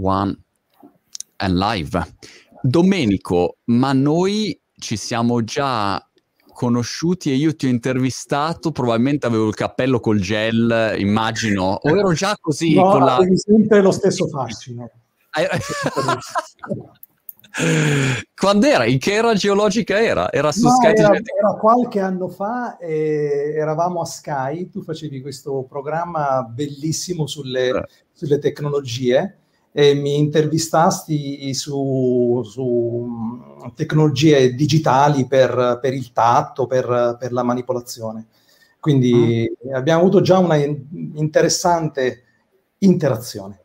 [0.00, 0.36] One
[1.36, 2.16] and live.
[2.62, 6.02] Domenico, ma noi ci siamo già
[6.52, 12.12] conosciuti e io ti ho intervistato, probabilmente avevo il cappello col gel, immagino, o ero
[12.12, 13.18] già così no, con la...
[13.34, 14.90] sempre lo stesso fascino.
[18.34, 18.84] Quando era?
[18.84, 20.32] In che era geologica era?
[20.32, 25.20] Era su no, Sky era, era, qualche anno fa e eravamo a Sky, tu facevi
[25.20, 27.84] questo programma bellissimo sulle, eh.
[28.12, 29.37] sulle tecnologie
[29.72, 37.42] e mi intervistasti su, su mm, tecnologie digitali per, per il tatto, per, per, la
[37.42, 38.26] manipolazione.
[38.80, 39.74] Quindi mm.
[39.74, 42.24] abbiamo avuto già una interessante
[42.78, 43.62] interazione.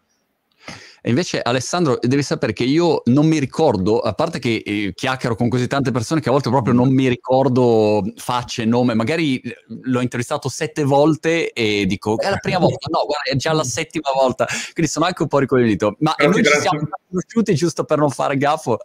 [1.06, 5.36] E invece Alessandro, devi sapere che io non mi ricordo, a parte che eh, chiacchiero
[5.36, 9.58] con così tante persone che a volte proprio non mi ricordo facce, nome, magari eh,
[9.68, 13.66] l'ho intervistato sette volte e dico è la prima volta, no, guarda, è già la
[13.66, 15.98] settima volta, quindi sono anche un po' ricoglionito.
[16.00, 18.78] Ma e noi ci siamo conosciuti giusto per non fare gaffo?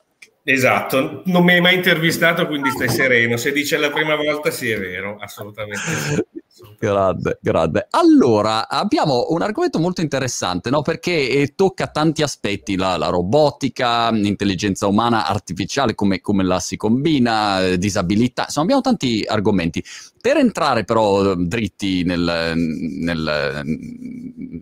[0.42, 3.36] Esatto, non mi hai mai intervistato, quindi stai sereno.
[3.36, 6.26] Se dice la prima volta, sì, è vero, assolutamente.
[6.78, 7.86] Grande, grande.
[7.90, 10.82] Allora, abbiamo un argomento molto interessante, no?
[10.82, 16.76] Perché eh, tocca tanti aspetti, la, la robotica, l'intelligenza umana artificiale, come, come la si
[16.76, 19.82] combina, eh, disabilità, insomma abbiamo tanti argomenti.
[20.20, 23.62] Per entrare però dritti nel, nel,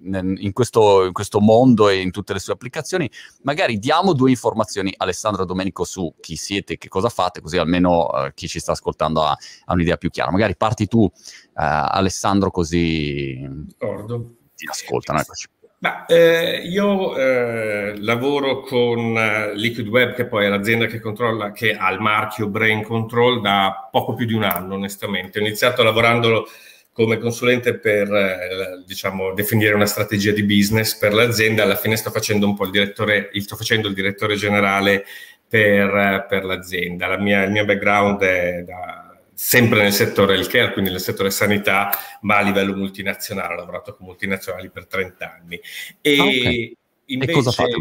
[0.03, 3.11] nel, in, questo, in, questo, mondo e in tutte le sue applicazioni,
[3.43, 7.57] magari diamo due informazioni, Alessandro e Domenico, su chi siete e che cosa fate, così
[7.57, 9.31] almeno uh, chi ci sta ascoltando ha,
[9.65, 10.31] ha, un'idea più chiara.
[10.31, 11.11] Magari parti tu,
[11.57, 13.39] Alessandro, così
[13.79, 14.37] D'accordo.
[14.55, 15.21] ti ascoltano.
[15.21, 15.49] Eccoci.
[15.79, 21.53] Ma, eh, io eh, lavoro con uh, Liquid Web, che poi è l'azienda che controlla,
[21.53, 25.39] che ha il marchio Brain Control da poco più di un anno, onestamente.
[25.39, 26.47] Ho iniziato lavorando
[26.93, 31.63] come consulente per eh, diciamo, definire una strategia di business per l'azienda.
[31.63, 35.05] Alla fine sto facendo un po' il direttore, sto facendo il direttore generale
[35.47, 37.07] per, per l'azienda.
[37.07, 39.06] La mia, il mio background è da
[39.37, 41.91] sempre nel settore healthcare, quindi nel settore sanità,
[42.23, 45.61] ma a livello multinazionale, ho lavorato con multinazionali per 30 anni.
[46.01, 46.77] E, ah, okay.
[47.05, 47.75] invece, e cosa fate?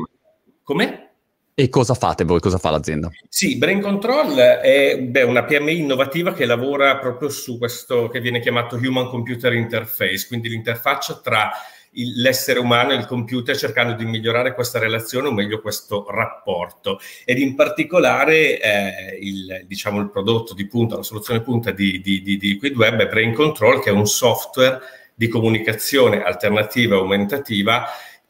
[0.62, 1.10] Come?
[1.54, 2.42] E cosa fate voi?
[2.42, 3.10] Cosa fa l'azienda?
[3.30, 8.42] Sì, Brain Control è beh, una PMI innovativa che lavora proprio su questo che viene
[8.42, 11.52] chiamato Human Computer Interface, quindi l'interfaccia tra
[11.96, 17.40] l'essere umano e il computer cercando di migliorare questa relazione o meglio questo rapporto ed
[17.40, 22.38] in particolare eh, il, diciamo, il prodotto di punta, la soluzione punta di, di, di,
[22.38, 24.80] di Liquid Web è Brain Control che è un software
[25.14, 27.86] di comunicazione alternativa e aumentativa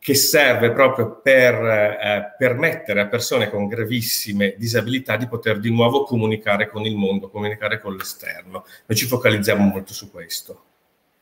[0.06, 6.04] che serve proprio per eh, permettere a persone con gravissime disabilità di poter di nuovo
[6.04, 8.66] comunicare con il mondo, comunicare con l'esterno.
[8.86, 10.64] Noi ci focalizziamo molto su questo.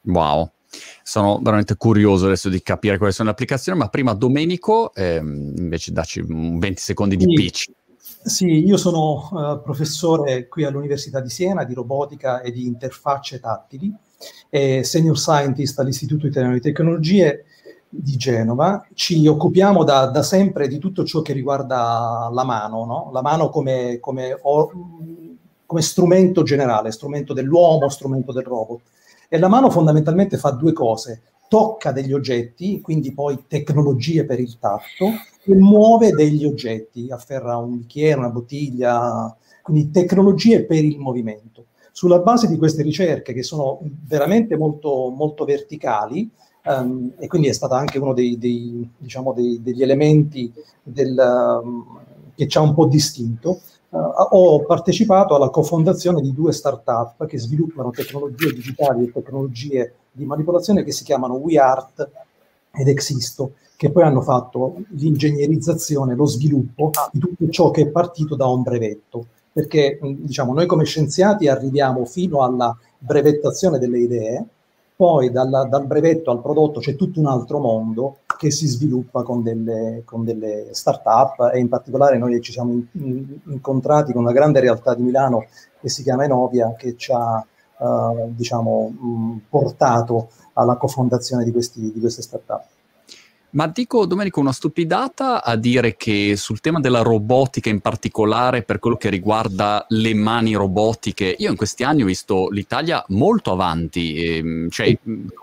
[0.02, 0.52] Wow,
[1.04, 5.92] sono veramente curioso adesso di capire quali sono le applicazioni, ma prima Domenico, ehm, invece
[5.92, 7.34] dacci 20 secondi di sì.
[7.34, 7.72] pitch.
[8.24, 13.94] Sì, io sono uh, professore qui all'Università di Siena di robotica e di interfacce tattili
[14.50, 17.46] e senior scientist all'Istituto Italiano di Tecnologie
[17.90, 18.86] di Genova.
[18.94, 23.10] Ci occupiamo da, da sempre di tutto ciò che riguarda la mano, no?
[23.12, 24.72] la mano come, come, or,
[25.66, 28.82] come strumento generale, strumento dell'uomo, strumento del robot.
[29.34, 34.60] E la mano fondamentalmente fa due cose, tocca degli oggetti, quindi poi tecnologie per il
[34.60, 35.06] tatto,
[35.44, 41.66] e muove degli oggetti, afferra un bicchiere, una bottiglia, quindi tecnologie per il movimento.
[41.92, 46.30] Sulla base di queste ricerche, che sono veramente molto, molto verticali,
[46.66, 52.02] um, e quindi è stato anche uno dei, dei, diciamo dei, degli elementi del, um,
[52.36, 53.62] che ci ha un po' distinto,
[53.96, 60.84] ho partecipato alla cofondazione di due start-up che sviluppano tecnologie digitali e tecnologie di manipolazione
[60.84, 62.10] che si chiamano WeArt
[62.72, 68.36] ed Existo, che poi hanno fatto l'ingegnerizzazione, lo sviluppo di tutto ciò che è partito
[68.36, 69.28] da un brevetto.
[69.52, 74.46] Perché diciamo, noi come scienziati arriviamo fino alla brevettazione delle idee,
[74.96, 79.42] poi dal, dal, brevetto al prodotto c'è tutto un altro mondo che si sviluppa con
[79.42, 84.32] delle, con delle start-up e in particolare noi ci siamo in, in, incontrati con una
[84.32, 85.46] grande realtà di Milano
[85.80, 87.46] che si chiama Enovia che ci ha
[87.78, 92.66] uh, diciamo, mh, portato alla cofondazione di, questi, di queste start-up.
[93.54, 98.80] Ma dico, Domenico, una stupidata a dire che sul tema della robotica in particolare, per
[98.80, 104.16] quello che riguarda le mani robotiche, io in questi anni ho visto l'Italia molto avanti,
[104.16, 104.98] ehm, cioè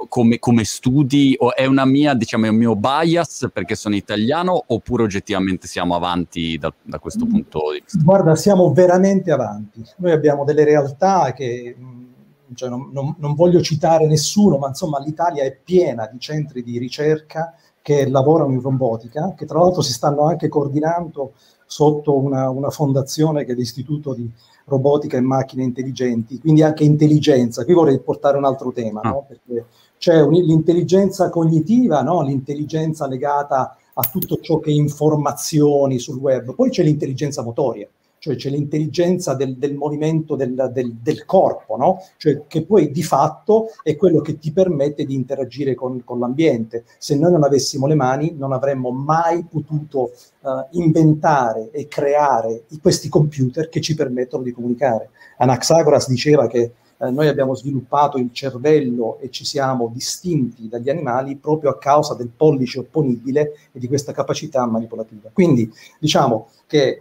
[0.08, 4.60] come, come, studi, o è una mia, diciamo, è un mio bias perché sono italiano,
[4.66, 7.30] oppure oggettivamente siamo avanti da, da questo mm.
[7.30, 8.02] punto di vista?
[8.02, 9.84] Guarda, siamo veramente avanti.
[9.98, 11.76] Noi abbiamo delle realtà che
[12.54, 16.78] cioè non, non, non voglio citare nessuno, ma insomma l'Italia è piena di centri di
[16.78, 21.32] ricerca che lavorano in robotica, che tra l'altro si stanno anche coordinando
[21.66, 24.28] sotto una, una fondazione che è l'Istituto di
[24.64, 27.64] Robotica e Macchine Intelligenti, quindi anche intelligenza.
[27.64, 29.18] Qui vorrei portare un altro tema, no?
[29.18, 29.22] Ah.
[29.22, 29.64] perché
[29.98, 32.22] c'è un, l'intelligenza cognitiva, no?
[32.22, 37.88] l'intelligenza legata a tutto ciò che è informazioni sul web, poi c'è l'intelligenza motoria
[38.20, 42.02] cioè c'è l'intelligenza del, del movimento del, del, del corpo, no?
[42.18, 46.84] cioè, che poi di fatto è quello che ti permette di interagire con, con l'ambiente.
[46.98, 53.08] Se noi non avessimo le mani non avremmo mai potuto uh, inventare e creare questi
[53.08, 55.08] computer che ci permettono di comunicare.
[55.38, 61.36] Anaxagoras diceva che eh, noi abbiamo sviluppato il cervello e ci siamo distinti dagli animali
[61.36, 65.30] proprio a causa del pollice opponibile e di questa capacità manipolativa.
[65.32, 67.00] Quindi diciamo che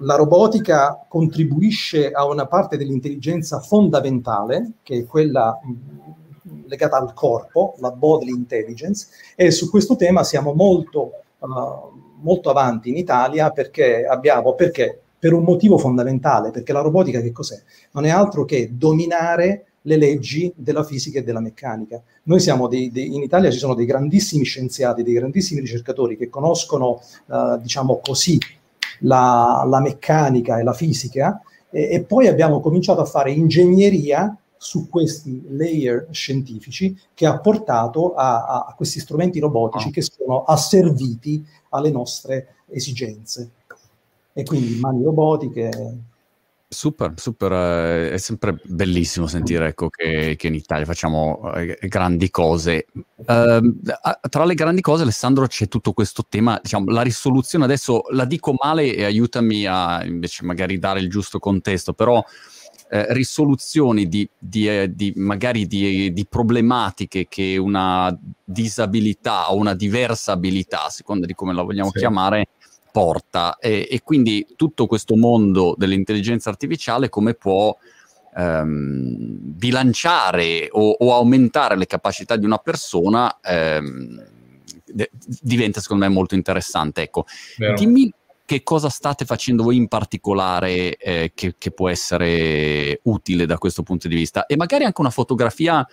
[0.00, 5.58] la robotica contribuisce a una parte dell'intelligenza fondamentale, che è quella
[6.66, 11.48] legata al corpo, la bodily intelligence, e su questo tema siamo molto, uh,
[12.20, 15.00] molto avanti in Italia perché abbiamo, perché?
[15.18, 17.60] Per un motivo fondamentale, perché la robotica che cos'è?
[17.92, 22.00] Non è altro che dominare le leggi della fisica e della meccanica.
[22.24, 26.28] Noi siamo dei, dei, in Italia ci sono dei grandissimi scienziati, dei grandissimi ricercatori che
[26.28, 28.38] conoscono, uh, diciamo così,
[29.00, 31.40] la, la meccanica e la fisica,
[31.70, 38.14] e, e poi abbiamo cominciato a fare ingegneria su questi layer scientifici che ha portato
[38.14, 39.90] a, a questi strumenti robotici oh.
[39.90, 43.50] che sono asserviti alle nostre esigenze.
[44.32, 45.70] E quindi mani robotiche,
[46.68, 52.28] Super, super, eh, è sempre bellissimo sentire ecco, che, che in Italia facciamo eh, grandi
[52.28, 52.86] cose.
[53.14, 53.80] Uh,
[54.28, 58.52] tra le grandi cose, Alessandro, c'è tutto questo tema, diciamo, la risoluzione adesso la dico
[58.60, 62.20] male e aiutami a invece magari dare il giusto contesto, però
[62.88, 69.74] eh, risoluzioni di, di, eh, di magari di, di, problematiche che una disabilità o una
[69.74, 71.98] diversa abilità, a seconda di come la vogliamo sì.
[71.98, 72.48] chiamare,
[72.96, 77.76] porta e, e, quindi tutto questo mondo dell'intelligenza artificiale come può
[78.34, 84.24] ehm, bilanciare o, o, aumentare le capacità di una persona ehm,
[84.86, 85.10] de-
[85.42, 87.02] diventa secondo me molto interessante.
[87.02, 87.26] Ecco,
[87.58, 87.74] Vero.
[87.74, 88.10] dimmi
[88.46, 93.82] che cosa state facendo voi in particolare eh, che, che può essere utile da questo
[93.82, 95.86] punto di vista e magari anche una fotografia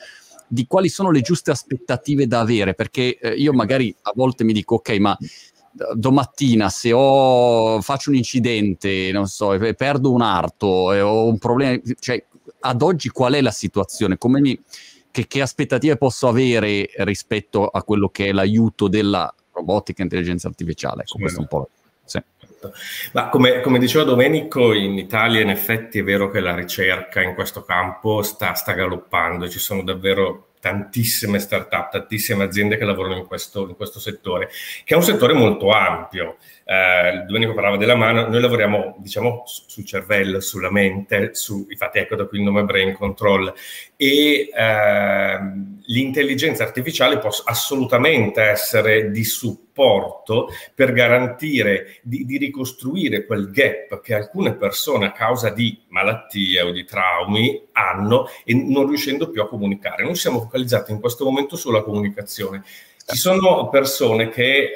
[0.48, 4.54] di quali sono le giuste aspettative da avere, perché eh, io magari a volte mi
[4.54, 5.18] dico, ok, ma
[5.94, 11.80] domattina se ho, faccio un incidente, non so, perdo un arto e ho un problema,
[12.00, 12.24] cioè
[12.62, 14.18] ad oggi qual è la situazione?
[14.18, 14.60] Come mi,
[15.12, 20.48] che, che, aspettative posso avere rispetto a quello che è l'aiuto della robotica e intelligenza
[20.48, 21.04] artificiale?
[21.04, 21.70] Ecco, questo un po'.
[22.06, 22.22] Sì.
[23.12, 27.34] Ma come, come, diceva Domenico, in Italia in effetti è vero che la ricerca in
[27.34, 33.26] questo campo sta, sta galoppando, ci sono davvero tantissime start-up, tantissime aziende che lavorano in
[33.26, 34.48] questo, in questo settore,
[34.86, 36.38] che è un settore molto ampio.
[36.66, 42.16] Eh, Domenico parlava della mano, noi lavoriamo diciamo sul cervello, sulla mente, su, infatti ecco
[42.16, 43.54] da qui il nome Brain Control
[43.98, 45.40] e eh,
[45.86, 54.14] l'intelligenza artificiale può assolutamente essere di supporto per garantire di, di, ricostruire quel gap che
[54.14, 59.48] alcune persone a causa di malattie o di traumi hanno e non riuscendo più a
[59.50, 60.04] comunicare.
[60.04, 62.64] Noi siamo focalizzati in questo momento sulla comunicazione.
[63.06, 64.74] Ci sono persone che eh,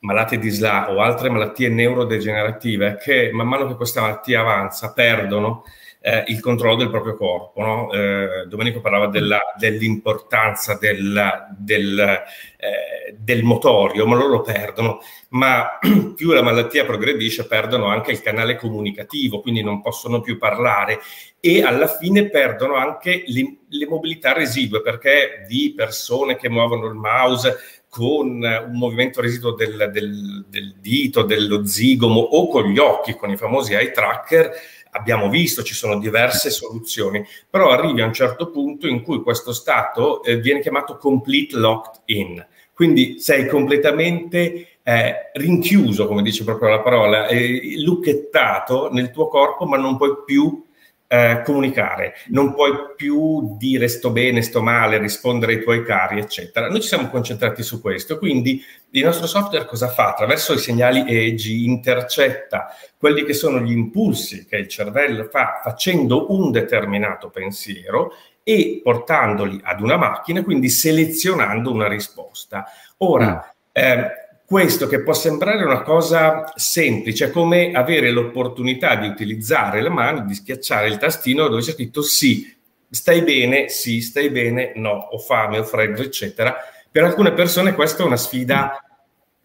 [0.00, 5.64] malati di SLA o altre malattie neurodegenerative che man mano che questa malattia avanza perdono
[6.02, 7.60] eh, il controllo del proprio corpo.
[7.60, 7.92] No?
[7.92, 15.00] Eh, Domenico parlava della, dell'importanza del, del, eh, del, motorio, ma loro lo perdono.
[15.30, 15.78] Ma
[16.16, 21.00] più la malattia progredisce, perdono anche il canale comunicativo, quindi non possono più parlare
[21.38, 26.94] e alla fine perdono anche le, le mobilità residue perché di persone che muovono il
[26.94, 33.16] mouse con un movimento residuo del, del, del, dito, dello zigomo o con gli occhi,
[33.16, 34.52] con i famosi eye tracker,
[34.92, 39.52] abbiamo visto, ci sono diverse soluzioni, però arrivi a un certo punto in cui questo
[39.52, 46.68] stato eh, viene chiamato complete locked in, quindi sei completamente eh, rinchiuso, come dice proprio
[46.68, 50.64] la parola, eh, lucchettato nel tuo corpo, ma non puoi più
[51.12, 56.68] eh, comunicare, non puoi più dire sto bene, sto male, rispondere ai tuoi cari, eccetera.
[56.68, 60.10] Noi ci siamo concentrati su questo, quindi il nostro software cosa fa?
[60.10, 66.32] Attraverso i segnali EEG intercetta quelli che sono gli impulsi che il cervello fa facendo
[66.32, 68.12] un determinato pensiero
[68.44, 72.66] e portandoli ad una macchina, quindi selezionando una risposta.
[72.98, 74.10] Ora, eh,
[74.50, 80.34] questo che può sembrare una cosa semplice, come avere l'opportunità di utilizzare la mano, di
[80.34, 82.52] schiacciare il tastino dove c'è scritto sì,
[82.90, 86.56] stai bene, sì, stai bene, no, ho fame, ho freddo, eccetera,
[86.90, 88.84] Per alcune persone questa è una sfida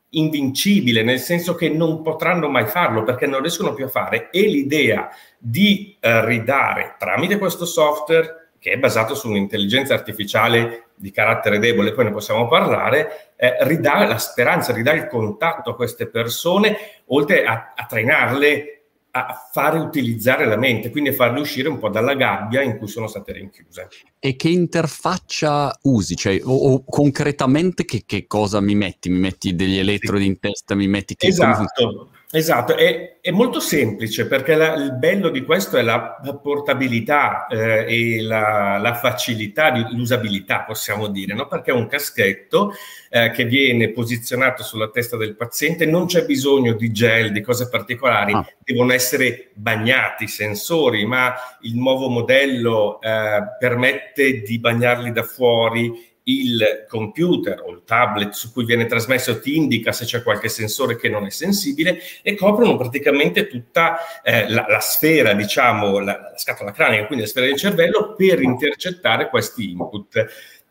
[0.09, 4.31] invincibile, nel senso che non potranno mai farlo perché non riescono più a fare.
[4.31, 11.11] E l'idea di eh, ridare tramite questo software che è basato su un'intelligenza artificiale di
[11.11, 16.07] carattere debole, poi ne possiamo parlare, eh, ridà la speranza, ridà il contatto a queste
[16.07, 18.75] persone, oltre a, a trainarle
[19.17, 22.87] a fare utilizzare la mente, quindi a farle uscire un po' dalla gabbia in cui
[22.87, 23.87] sono state rinchiuse.
[24.19, 26.17] E che interfaccia usi?
[26.17, 29.09] Cioè, o, o concretamente che, che, cosa mi metti?
[29.09, 31.15] Mi metti degli elettrodi in testa, mi metti...
[31.15, 36.17] Che esatto, Esatto, è, è, molto semplice perché la, il bello di questo è la
[36.43, 41.47] portabilità eh, e la, la, facilità, di, l'usabilità possiamo dire, no?
[41.47, 42.73] perché è un caschetto
[43.09, 47.69] eh, che viene posizionato sulla testa del paziente, non c'è bisogno di gel, di cose
[47.69, 48.45] particolari, ah.
[48.61, 56.14] devono essere bagnati i sensori, ma il nuovo modello eh, permette di bagnarli da fuori
[56.27, 60.95] il computer o il tablet su cui viene trasmesso ti indica se c'è qualche sensore
[60.95, 66.37] che non è sensibile e coprono praticamente tutta eh, la, la, sfera, diciamo, la, la
[66.37, 70.25] scatola cranica, quindi la sfera del cervello per intercettare questi input.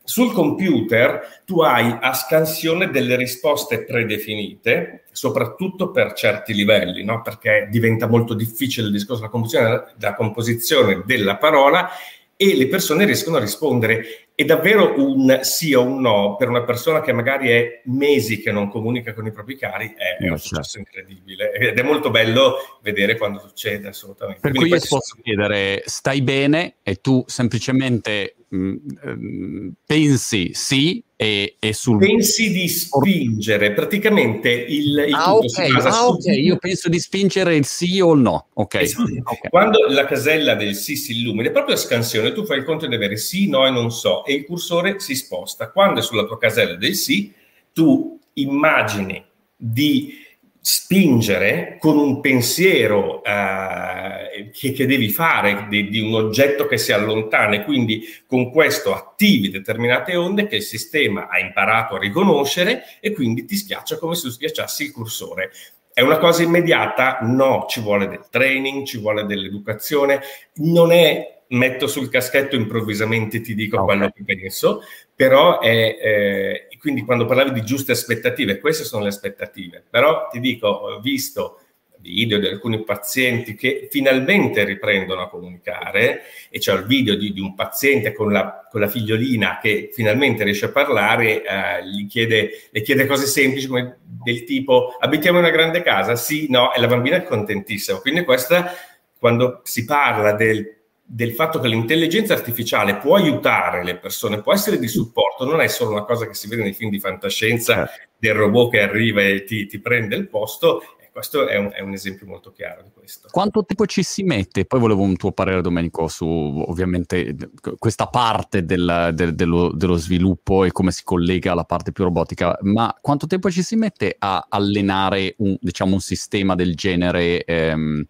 [0.07, 7.23] Sul computer tu hai a scansione delle risposte predefinite, soprattutto per certi livelli, no?
[7.23, 11.89] perché diventa molto difficile il discorso della composizione, della composizione della parola
[12.37, 14.24] e le persone riescono a rispondere.
[14.37, 18.51] È davvero un sì o un no per una persona che magari è mesi che
[18.51, 20.47] non comunica con i propri cari, è, è un certo.
[20.47, 24.41] successo incredibile ed è molto bello vedere quando succede assolutamente.
[24.41, 25.23] Per Quindi cui io ti posso sono...
[25.23, 31.99] chiedere, stai bene e tu semplicemente mh, mm, pensi sì e, e, sul...
[31.99, 36.43] Pensi di spingere, praticamente il, il ah, ok, ah, okay.
[36.43, 38.49] io penso di spingere il sì o il no.
[38.55, 38.75] Ok.
[38.75, 39.11] Esatto.
[39.25, 39.51] okay.
[39.51, 42.87] Quando la casella del sì si illumina, è proprio a scansione, tu fai il conto
[42.87, 45.71] di avere sì, no e non so, e il cursore si sposta.
[45.71, 47.33] Quando è sulla tua casella del sì,
[47.73, 49.25] tu immagini
[49.57, 50.23] di
[50.67, 56.91] spingere con un pensiero eh, che, che, devi fare di, di, un oggetto che si
[56.91, 62.85] allontana e quindi con questo attivi determinate onde che il sistema ha imparato a riconoscere
[63.01, 65.51] e quindi ti schiaccia come se tu schiacciassi il cursore.
[65.93, 67.19] È una cosa immediata?
[67.21, 70.21] No, ci vuole del training, ci vuole dell'educazione,
[70.55, 73.87] non è metto sul caschetto improvvisamente ti dico okay.
[73.87, 74.81] quello che penso,
[75.15, 80.39] però è, eh, quindi quando parlavi di giuste aspettative, queste sono le aspettative, però ti
[80.39, 81.61] dico, ho visto
[81.99, 87.41] video di alcuni pazienti che finalmente riprendono a comunicare e c'è il video di, di
[87.41, 92.69] un paziente con la, con la, figliolina che finalmente riesce a parlare, eh, gli chiede,
[92.69, 96.17] le chiede cose semplici come del tipo abitiamo in una grande casa?
[96.17, 97.99] Sì, no, e la bambina è contentissima.
[98.01, 98.75] Quindi questa,
[99.19, 100.84] quando si parla del
[101.15, 105.69] del fatto che l'intelligenza artificiale può aiutare le persone, può essere di supporto, non è
[105.69, 108.09] solo una cosa che si vede nei film di fantascienza certo.
[108.19, 111.93] del robot che arriva e ti, ti prende il posto, questo è un, è un,
[111.93, 113.29] esempio molto chiaro di questo.
[113.31, 114.65] Quanto tempo ci si mette?
[114.65, 117.37] Poi volevo un tuo parere, Domenico, su ovviamente
[117.79, 122.59] questa parte del, del, dello, dello, sviluppo e come si collega alla parte più robotica,
[122.63, 128.05] ma quanto tempo ci si mette a allenare un, diciamo, un sistema del genere ehm,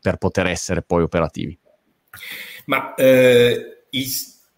[0.00, 1.56] per poter essere poi operativi?
[2.66, 4.06] Ma eh, il,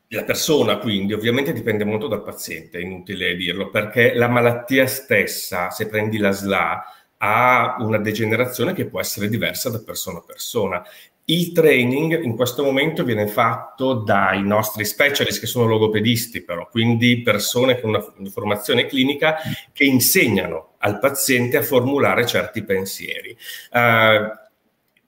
[0.09, 5.71] la persona quindi ovviamente dipende molto dal paziente, è inutile dirlo, perché la malattia stessa,
[5.71, 6.85] se prendi la SLA,
[7.19, 10.83] ha una degenerazione che può essere diversa da persona a persona.
[11.27, 17.23] Il training in questo momento viene fatto dai nostri specialist che sono logopedisti però, quindi
[17.23, 19.37] persone con una formazione clinica
[19.73, 23.37] che insegnano al paziente a formulare certi pensieri.
[23.71, 24.49] Uh,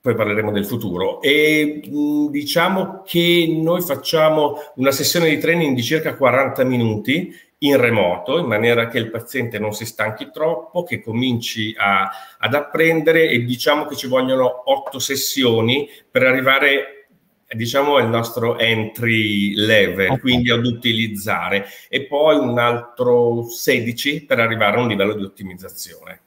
[0.02, 1.23] poi parleremo del futuro.
[1.23, 1.80] E
[2.28, 8.47] diciamo che noi facciamo una sessione di training di circa 40 minuti in remoto, in
[8.47, 13.87] maniera che il paziente non si stanchi troppo, che cominci a, ad apprendere e diciamo
[13.87, 17.06] che ci vogliono 8 sessioni per arrivare
[17.49, 20.18] diciamo al nostro entry level, okay.
[20.18, 26.21] quindi ad utilizzare, e poi un altro 16 per arrivare a un livello di ottimizzazione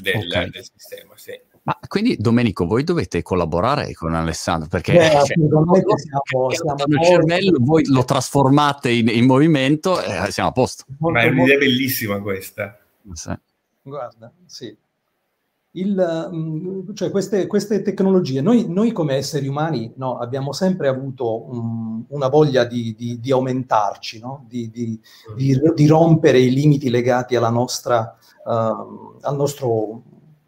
[0.00, 0.50] del, okay.
[0.50, 1.12] del sistema.
[1.14, 1.38] Sì.
[1.64, 7.58] Ma quindi Domenico, voi dovete collaborare con Alessandro perché Beh, cioè, siamo, siamo il cervello,
[7.60, 10.84] voi lo trasformate in, in movimento e siamo a posto.
[10.98, 12.76] Ma è un'idea bellissima questa.
[13.12, 13.32] Sì.
[13.82, 14.76] Guarda, sì.
[15.74, 21.50] Il, mm, cioè queste, queste, tecnologie, noi, noi, come esseri umani no, abbiamo sempre avuto
[21.50, 24.44] um, una voglia di, di, di aumentarci, no?
[24.48, 28.14] di, di, rompere i limiti legati alla nostra,
[28.44, 30.02] uh, al nostro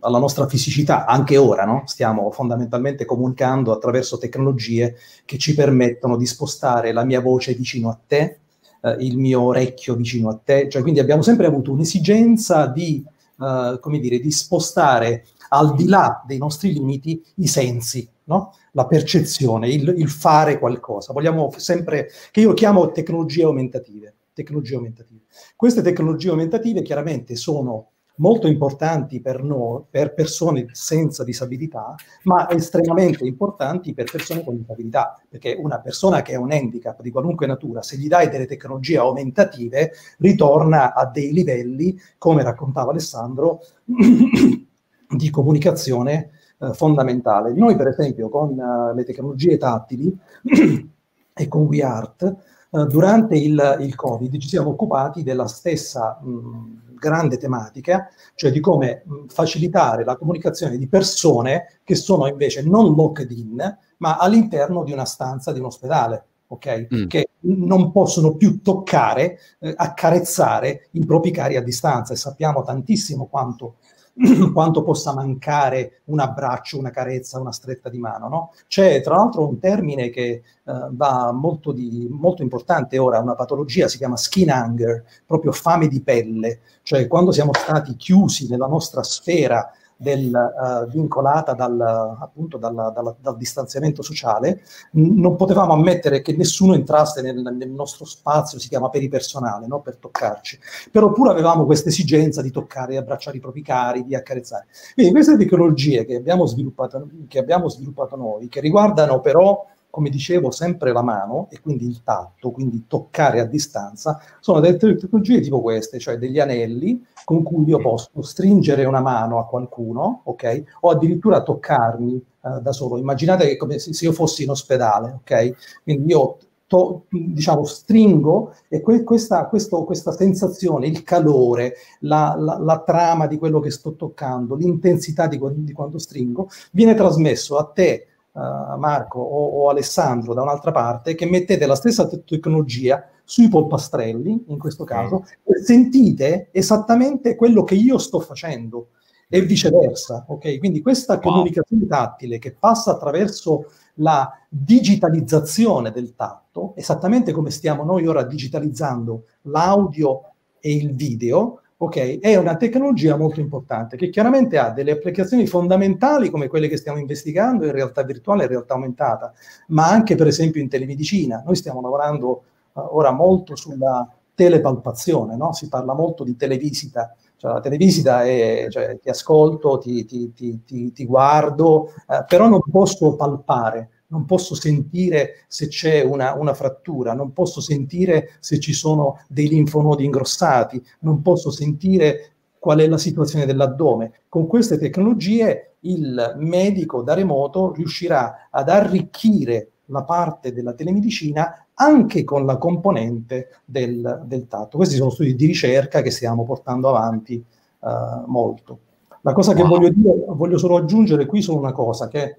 [0.04, 1.82] alla nostra fisicità, anche ora, no?
[1.86, 7.98] stiamo fondamentalmente comunicando attraverso tecnologie che ci permettono di spostare la mia voce vicino a
[8.06, 8.38] te,
[8.82, 13.02] eh, il mio orecchio vicino a te, cioè, quindi abbiamo sempre avuto un'esigenza di,
[13.40, 18.54] eh, come dire, di spostare al di là dei nostri limiti i sensi, no?
[18.72, 21.14] la percezione, il, il, fare qualcosa.
[21.14, 24.14] Vogliamo sempre, che io chiamo tecnologie aumentative.
[24.34, 25.20] Tecnologie aumentative.
[25.54, 31.94] Queste tecnologie aumentative chiaramente sono molto importanti per noi, per persone senza disabilità,
[32.24, 37.10] ma estremamente importanti per persone con disabilità, perché una persona che ha un handicap di
[37.10, 43.60] qualunque natura, se gli dai delle tecnologie aumentative, ritorna a dei livelli, come raccontava Alessandro,
[43.84, 47.52] di comunicazione eh, fondamentale.
[47.52, 50.16] Noi, per esempio, con uh, le tecnologie tattili
[51.34, 52.36] e con WeArt,
[52.70, 58.60] uh, durante il, il, Covid ci siamo occupati della stessa mh, grande tematica, cioè di
[58.60, 64.92] come facilitare la comunicazione di persone che sono invece non locked in, ma all'interno di
[64.92, 66.26] una stanza di un ospedale.
[66.46, 66.86] Okay?
[66.94, 67.06] Mm.
[67.06, 73.26] Che non possono più toccare, eh, accarezzare i propri cari a distanza e sappiamo tantissimo
[73.26, 73.76] quanto
[74.52, 78.28] quanto possa mancare un abbraccio, una carezza, una stretta di mano.
[78.28, 78.52] No?
[78.68, 83.88] C'è tra l'altro un termine che uh, va molto, di, molto importante ora, una patologia,
[83.88, 89.02] si chiama skin hunger, proprio fame di pelle, cioè quando siamo stati chiusi nella nostra
[89.02, 91.80] sfera del, uh, vincolata dal,
[92.20, 97.70] appunto dalla, dalla, dal distanziamento sociale, n- non potevamo ammettere che nessuno entrasse nel, nel
[97.70, 99.80] nostro spazio, si chiama peripersonale, no?
[99.80, 100.58] per toccarci.
[100.90, 104.66] Però pure avevamo questa esigenza di toccare, abbracciare i propri cari, di accarezzare.
[104.94, 110.50] Quindi queste tecnologie che abbiamo sviluppato, che abbiamo sviluppato noi, che riguardano però come dicevo,
[110.50, 115.60] sempre la mano e quindi il tatto, quindi toccare a distanza, sono delle tecnologie tipo
[115.60, 120.64] queste, cioè degli anelli con cui io posso stringere una mano a qualcuno, ok?
[120.80, 122.96] O addirittura toccarmi uh, da solo.
[122.96, 125.82] Immaginate che come se, io fossi in ospedale, ok?
[125.84, 132.58] Quindi io to, diciamo stringo e que- questa, questo, questa, sensazione, il calore, la, la,
[132.58, 137.64] la, trama di quello che sto toccando, l'intensità di, di quando stringo, viene trasmesso a
[137.72, 143.08] te uh, Marco o, o, Alessandro da un'altra parte, che mettete la stessa te- tecnologia
[143.24, 148.88] sui polpastrelli, in questo caso, e sentite esattamente quello che io sto facendo
[149.28, 150.26] e viceversa.
[150.28, 157.84] Ok, quindi questa comunicazione tattile che passa attraverso la digitalizzazione del tatto, esattamente come stiamo
[157.84, 162.20] noi ora digitalizzando l'audio e il video, ok?
[162.20, 166.98] È una tecnologia molto importante che chiaramente ha delle applicazioni fondamentali come quelle che stiamo
[166.98, 169.32] investigando in realtà virtuale e realtà aumentata,
[169.68, 171.42] ma anche per esempio in telemedicina.
[171.44, 175.52] Noi stiamo lavorando uh, ora molto sulla telepalpazione, no?
[175.52, 177.14] Si parla molto di televisita.
[177.36, 182.60] Cioè, la televisita è, cioè, ti ascolto, ti, ti, ti, ti guardo, uh, però non
[182.70, 188.72] posso palpare non posso sentire se c'è una, una, frattura, non posso sentire se ci
[188.72, 194.12] sono dei linfonodi ingrossati, non posso sentire qual è la situazione dell'addome.
[194.28, 202.24] Con queste tecnologie il medico da remoto riuscirà ad arricchire la parte della telemedicina anche
[202.24, 204.76] con la componente del, del tatto.
[204.76, 207.44] Questi sono studi di ricerca che stiamo portando avanti
[207.80, 207.88] uh,
[208.26, 208.78] molto.
[209.22, 209.70] La cosa che wow.
[209.70, 212.38] voglio dire, voglio solo aggiungere qui solo una cosa, che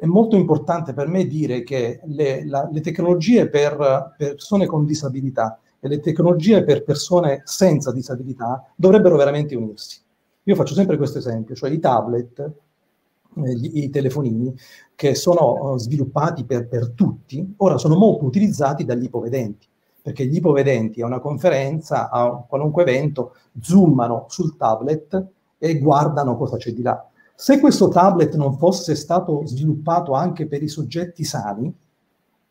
[0.00, 5.58] è molto importante per me dire che le, la, le tecnologie per persone con disabilità
[5.80, 10.00] e le tecnologie per persone senza disabilità dovrebbero veramente unirsi.
[10.44, 14.54] Io faccio sempre questo esempio, cioè i tablet, eh, gli, i telefonini
[14.94, 19.66] che sono uh, sviluppati per, per, tutti, ora sono molto utilizzati dagli ipovedenti,
[20.00, 25.26] perché gli ipovedenti a una conferenza, a un qualunque evento, zoomano sul tablet
[25.58, 27.07] e guardano cosa c'è di là.
[27.40, 31.72] Se questo tablet non fosse stato sviluppato anche per i soggetti sani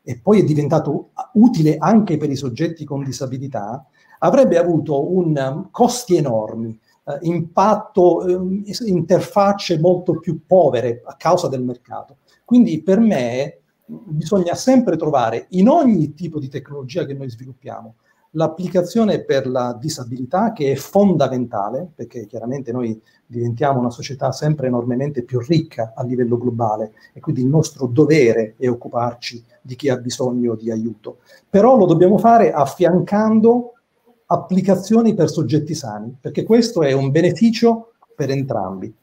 [0.02, 3.86] e poi è diventato utile anche per i soggetti con disabilità,
[4.19, 11.50] avrebbe avuto un, um, costi enormi, eh, impatto, eh, interfacce molto più povere a causa
[11.50, 12.19] del mercato.
[12.45, 17.95] Quindi per me bisogna sempre trovare in ogni tipo di tecnologia che noi sviluppiamo
[18.38, 25.23] l'applicazione per la disabilità che è fondamentale, perché chiaramente noi diventiamo una società sempre enormemente
[25.23, 29.97] più ricca a livello globale e quindi il nostro dovere è occuparci di chi ha
[29.97, 31.17] bisogno di aiuto.
[31.50, 33.73] Però lo dobbiamo fare affiancando
[34.28, 38.93] applicazioni per soggetti sani, perché questo è un beneficio per entrambi,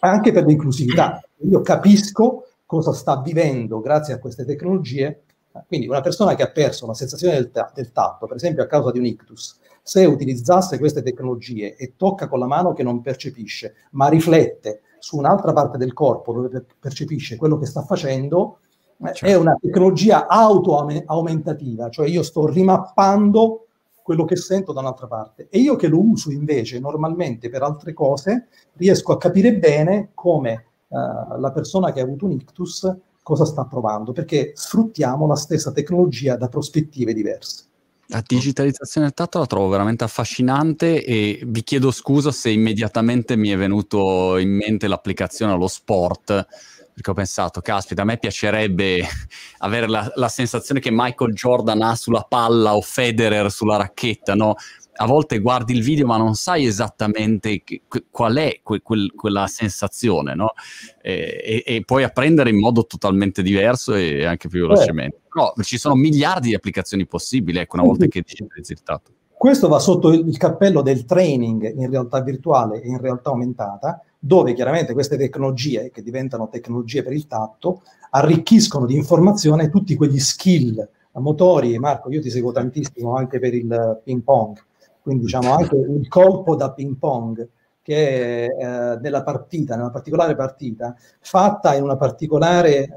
[0.00, 1.22] anche per l'inclusività.
[1.42, 5.24] Io capisco cosa sta vivendo grazie a queste tecnologie
[5.66, 8.66] quindi una persona che ha perso la sensazione del, ta- del, tatto, per esempio a
[8.66, 13.00] causa di un ictus, se utilizzasse queste tecnologie e tocca con la mano che non
[13.00, 18.58] percepisce, ma riflette su un'altra parte del corpo dove percepisce quello che sta facendo,
[19.00, 19.26] eh, certo.
[19.26, 23.66] è una tecnologia auto-aumentativa, cioè io sto rimappando
[24.02, 25.48] quello che sento da un'altra parte.
[25.50, 30.64] E io che lo uso invece normalmente per altre cose, riesco a capire bene come
[30.88, 32.96] uh, la persona che ha avuto un ictus
[33.28, 37.64] cosa sta provando, perché sfruttiamo la stessa tecnologia da prospettive diverse.
[38.06, 43.50] La digitalizzazione del tatto la trovo veramente affascinante e vi chiedo scusa se immediatamente mi
[43.50, 46.46] è venuto in mente l'applicazione allo sport,
[46.94, 49.04] perché ho pensato, caspita, a me piacerebbe
[49.58, 54.54] avere la, la sensazione che Michael Jordan ha sulla palla o Federer sulla racchetta, no?
[55.00, 59.46] A volte guardi il video ma non sai esattamente che, qual è que, quel, quella
[59.46, 60.52] sensazione, no?
[61.00, 65.22] E, e, e, puoi apprendere in modo totalmente diverso e anche più velocemente.
[65.34, 69.12] No, ci sono miliardi di applicazioni possibili, ecco, una volta che digitalizzi il tatto.
[69.36, 74.52] Questo va sotto il cappello del training in realtà virtuale e in realtà aumentata, dove
[74.52, 80.88] chiaramente queste tecnologie, che diventano tecnologie per il tatto, arricchiscono di informazione tutti quegli skill
[81.12, 81.78] motori.
[81.78, 84.66] Marco, io ti seguo tantissimo anche per il ping pong
[85.08, 87.48] quindi diciamo anche il colpo da ping pong
[87.80, 92.88] che eh, nella partita, nella particolare partita, fatta in un particolare eh,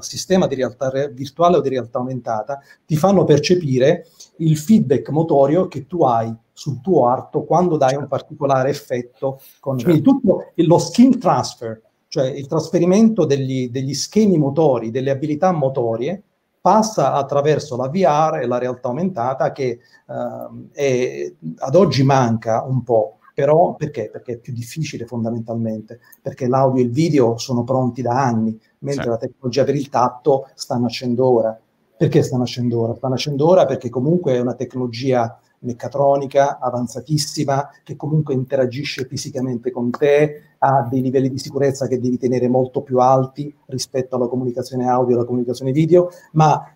[0.00, 4.04] sistema di realtà virtuale o di realtà aumentata, ti fanno percepire
[4.36, 9.40] il feedback motorio che tu hai sul tuo arto quando dai un particolare effetto.
[9.58, 9.90] Con, certo.
[9.90, 16.22] Quindi tutto lo skin transfer, cioè il trasferimento degli, degli schemi motori, delle abilità motorie,
[16.60, 22.82] passa attraverso la VR e la realtà aumentata che uh, è, ad oggi manca un
[22.82, 24.10] po', però perché?
[24.10, 29.04] Perché è più difficile fondamentalmente, perché l'audio e il video sono pronti da anni, mentre
[29.04, 29.08] sì.
[29.10, 31.60] la tecnologia per il tatto sta nascendo ora.
[31.96, 32.94] Perché sta nascendo ora?
[32.94, 39.90] Sta nascendo ora perché comunque è una tecnologia meccatronica avanzatissima che comunque interagisce fisicamente con
[39.90, 44.88] te, ha dei livelli di sicurezza che devi tenere molto più alti rispetto alla comunicazione
[44.88, 46.74] audio e alla comunicazione video, ma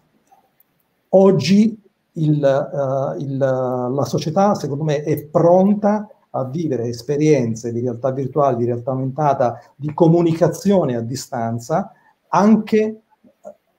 [1.11, 1.81] oggi
[2.15, 8.57] il, uh, il, la società secondo me è pronta a vivere esperienze di realtà virtuale,
[8.57, 11.93] di realtà aumentata, di comunicazione a distanza,
[12.29, 13.01] anche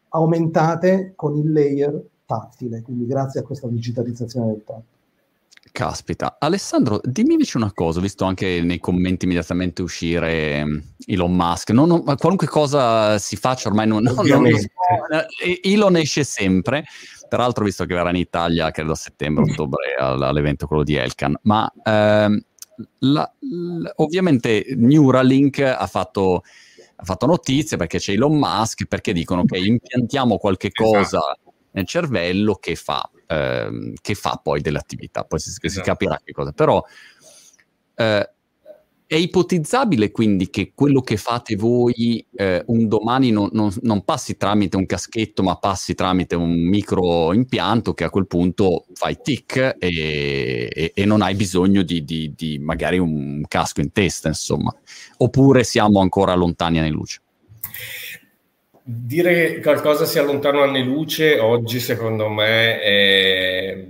[0.09, 4.92] aumentate con il layer tattile, quindi grazie a questa digitalizzazione del tatto.
[5.71, 11.33] Caspita, Alessandro, dimmi invece una cosa, ho visto anche nei commenti immediatamente uscire um, Elon
[11.33, 16.85] Musk, non, non, qualunque cosa si faccia ormai non, non, non eh, Elon esce sempre,
[17.27, 22.43] peraltro visto che verrà in Italia credo a settembre-ottobre all'evento quello di Elkan, ma ehm,
[22.99, 26.43] la, la, ovviamente Neuralink ha fatto,
[26.95, 30.91] ha fatto notizia perché c'è Elon Musk, perché dicono che impiantiamo qualche esatto.
[30.91, 31.37] cosa
[31.71, 35.69] nel cervello che fa, ehm, che fa poi delle attività, poi si, esatto.
[35.69, 36.51] si capirà che cosa.
[36.51, 36.83] Però
[37.95, 38.29] eh,
[39.05, 44.37] è ipotizzabile quindi che quello che fate voi eh, un domani non, non, non, passi
[44.37, 49.75] tramite un caschetto, ma passi tramite un micro impianto che a quel punto fai tic
[49.77, 54.73] e, e, e non hai bisogno di, di, di, magari un casco in testa, insomma.
[55.17, 57.21] Oppure siamo ancora lontani anni luce
[58.83, 63.87] dire che qualcosa si allontana anni luce oggi secondo me è,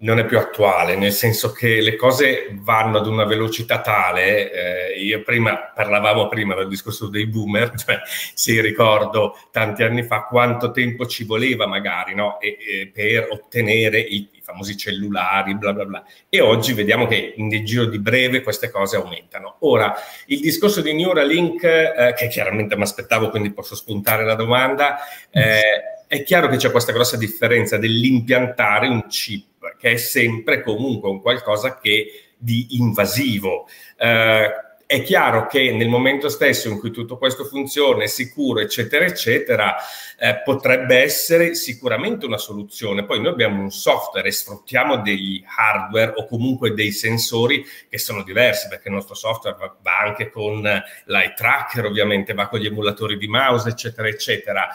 [0.00, 5.00] non è più attuale, nel senso che le cose vanno ad una velocità tale, eh,
[5.00, 8.00] io prima parlavamo prima del discorso dei boomer, cioè
[8.34, 12.38] se ricordo tanti anni fa quanto tempo ci voleva magari no?
[12.38, 16.04] e, e per ottenere i, famosi cellulari, bla bla bla.
[16.30, 19.56] E oggi vediamo che nel giro di breve queste cose aumentano.
[19.60, 19.94] Ora,
[20.26, 24.96] il discorso di Neuralink, eh, che chiaramente mi aspettavo, quindi posso spuntare la domanda,
[25.30, 31.10] eh, è chiaro che c'è questa grossa differenza dell'impiantare un chip, che è sempre comunque
[31.10, 33.68] un qualcosa che di invasivo.
[33.98, 34.50] Eh,
[34.90, 39.76] è chiaro che nel momento stesso in cui tutto questo funziona, è sicuro, eccetera, eccetera,
[40.18, 43.04] eh, potrebbe essere sicuramente una soluzione.
[43.04, 48.22] Poi noi abbiamo un software e sfruttiamo degli hardware o comunque dei sensori che sono
[48.22, 52.66] diversi, perché il nostro software va, va anche con l'eye tracker, ovviamente, va con gli
[52.66, 54.68] emulatori di mouse, eccetera, eccetera.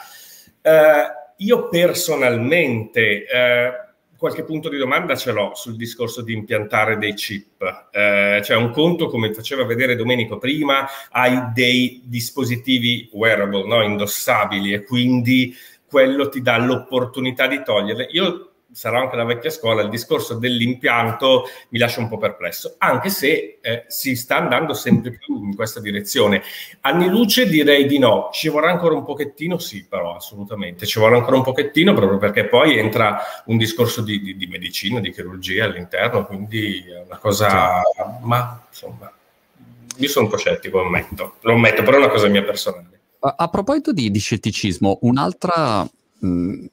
[0.62, 3.83] Eh, io personalmente eh,
[4.24, 7.88] qualche punto di domanda ce l'ho sul discorso di impiantare dei chip.
[7.92, 13.82] Eh, cioè un conto, come faceva vedere Domenico prima, hai dei dispositivi wearable, no?
[13.82, 15.54] indossabili e quindi
[15.86, 18.08] quello ti dà l'opportunità di toglierle.
[18.12, 23.08] Io sarà anche la vecchia scuola, il discorso dell'impianto mi lascia un po' perplesso, anche
[23.08, 26.42] se eh, si sta andando sempre più in questa direzione.
[26.80, 31.16] Anni luce direi di no, ci vorrà ancora un pochettino, sì, però assolutamente, ci vorrà
[31.16, 35.64] ancora un pochettino proprio perché poi entra un discorso di, di, di medicina, di chirurgia
[35.64, 37.80] all'interno, quindi è una cosa,
[38.22, 39.10] ma insomma,
[39.96, 42.88] io sono un po' scettico, lo ammetto, lo ammetto, però è una cosa mia personale.
[43.20, 45.88] A, a proposito di, di scetticismo, un'altra
[46.24, 46.66] mh,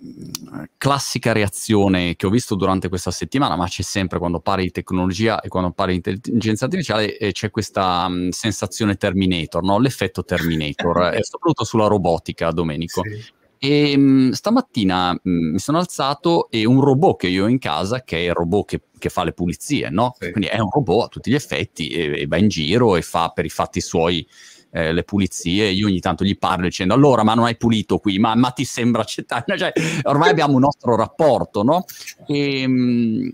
[0.78, 5.42] classica reazione che ho visto durante questa settimana, ma c'è sempre quando parli di tecnologia
[5.42, 9.80] e quando parli di intelligenza artificiale, eh, c'è questa mh, sensazione Terminator, no?
[9.80, 13.04] l'effetto Terminator, soprattutto sulla robotica, Domenico.
[13.04, 13.40] Sì.
[13.64, 15.20] E mh, stamattina mh,
[15.52, 18.68] mi sono alzato e un robot che io ho in casa, che è il robot
[18.68, 20.16] che, che fa le pulizie, no?
[20.18, 20.32] Sì.
[20.32, 23.30] Quindi è un robot a tutti gli effetti e, e va in giro e fa
[23.30, 24.28] per i fatti suoi
[24.72, 28.18] eh, le pulizie, io ogni tanto gli parlo dicendo allora ma non hai pulito qui,
[28.20, 29.58] ma, ma ti sembra accettabile?
[29.62, 31.86] Cioè, ormai abbiamo un nostro rapporto, no?
[32.28, 33.34] E, ehm,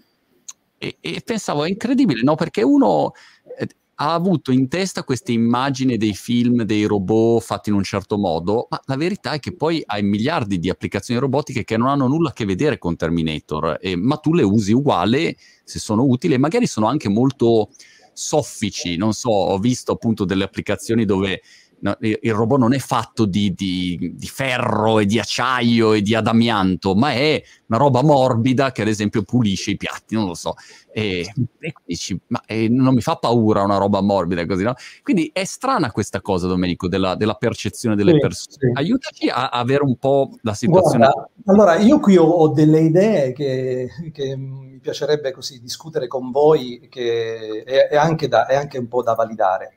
[0.78, 2.36] e, e pensavo, è incredibile, no?
[2.36, 3.14] Perché uno
[3.58, 8.18] eh, ha avuto in testa queste immagini dei film, dei robot fatti in un certo
[8.18, 12.08] modo, ma la verità è che poi hai miliardi di applicazioni robotiche che non hanno
[12.08, 16.36] nulla a che vedere con Terminator, eh, ma tu le usi uguale se sono utili
[16.36, 17.70] e magari sono anche molto
[18.18, 21.42] soffici, non so, ho visto appunto delle applicazioni dove
[21.80, 26.16] no, il robot non è fatto di, di, di, ferro e di acciaio e di
[26.16, 30.56] adamianto, ma è una roba morbida che ad esempio pulisce i piatti, non lo so.
[30.92, 34.74] E, e dici, ma e non mi fa paura una roba morbida così, no?
[35.04, 38.58] Quindi è strana questa cosa, Domenico, della, della percezione delle sì, persone.
[38.60, 38.72] Sì.
[38.74, 41.06] Aiutaci a, a, avere un po' la situazione.
[41.06, 46.32] Guarda, allora, io qui ho, ho delle idee che, che mi piacerebbe così discutere con
[46.32, 49.76] voi, che è, è, anche da, è anche un po' da validare.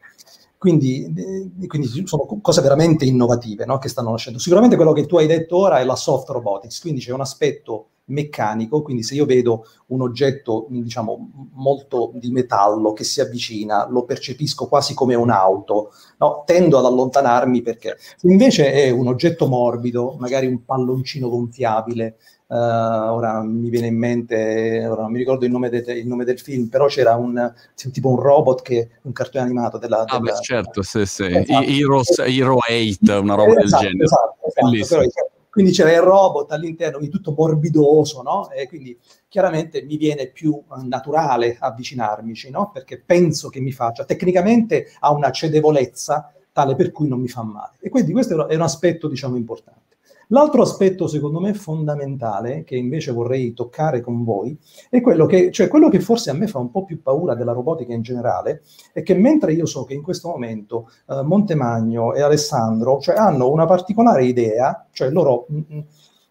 [0.61, 3.79] Quindi, eh, quindi, sono cose veramente innovative no?
[3.79, 4.39] che stanno nascendo.
[4.39, 7.87] Sicuramente quello che tu hai detto ora è la soft robotics, quindi c'è un aspetto
[8.11, 14.05] meccanico, quindi se io vedo un oggetto, diciamo, molto di metallo che si avvicina, lo
[14.05, 16.43] percepisco quasi come un'auto, no?
[16.45, 22.17] tendo ad allontanarmi perché se invece è un oggetto morbido, magari un palloncino gonfiabile,
[22.51, 26.25] Uh, ora mi viene in mente, ora non mi ricordo il nome, de, il nome,
[26.25, 27.53] del film, però c'era un
[27.93, 30.01] tipo un robot che un cartone animato della.
[30.01, 31.27] Ah, della beh, certo, sì, sì.
[31.27, 31.65] Esatto.
[31.65, 34.05] Heroes, Hero 8, una roba esatto, del genere.
[34.05, 38.51] Esatto, esatto quindi c'era il robot all'interno, quindi tutto morbidoso, no?
[38.51, 38.97] E quindi
[39.29, 42.71] chiaramente mi viene più naturale avvicinarmici, no?
[42.73, 47.43] Perché penso che mi faccia, tecnicamente ha una cedevolezza tale per cui non mi fa
[47.43, 47.77] male.
[47.81, 49.90] E quindi questo è un aspetto, diciamo, importante.
[50.33, 54.57] L'altro aspetto, secondo me, fondamentale, che invece vorrei toccare con voi,
[54.89, 57.53] è quello che, cioè quello che forse a me fa un po' più paura della
[57.53, 58.63] robotica in generale,
[58.93, 63.51] è che mentre io so che in questo momento eh, Montemagno e Alessandro cioè, hanno
[63.51, 65.81] una particolare idea, cioè loro mh, mm, mm,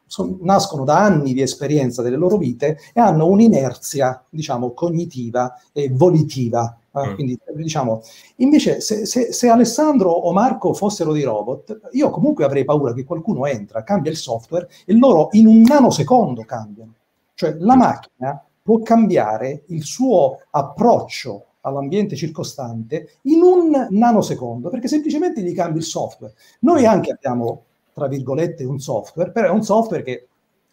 [0.06, 5.90] son, nascono da anni di esperienza delle loro vite e hanno un'inerzia, diciamo, cognitiva e
[5.92, 8.02] volitiva Uh, quindi, diciamo,
[8.38, 13.04] invece, se, se, se, Alessandro o Marco fossero dei robot, io comunque avrei paura che
[13.04, 16.94] qualcuno entra, cambia il software e loro in un nanosecondo cambiano.
[17.36, 25.42] Cioè, la macchina può cambiare il suo approccio all'ambiente circostante in un nanosecondo, perché semplicemente
[25.42, 26.34] gli cambi il software.
[26.62, 30.28] Noi anche abbiamo, tra virgolette, un software, però è un software che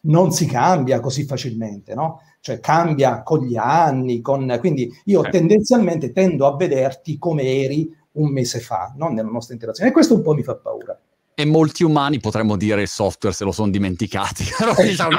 [0.07, 2.21] non si cambia così facilmente, no?
[2.47, 4.57] Cioè cambia con gli anni, con...
[4.61, 5.31] quindi io eh.
[5.31, 9.09] tendenzialmente tendo a vederti come eri un mese fa, no?
[9.09, 9.91] nella nostra interazione.
[9.91, 10.97] E questo un po' mi fa paura.
[11.35, 14.45] E molti umani potremmo dire il software se lo sono dimenticati.
[14.79, 15.19] Diciamo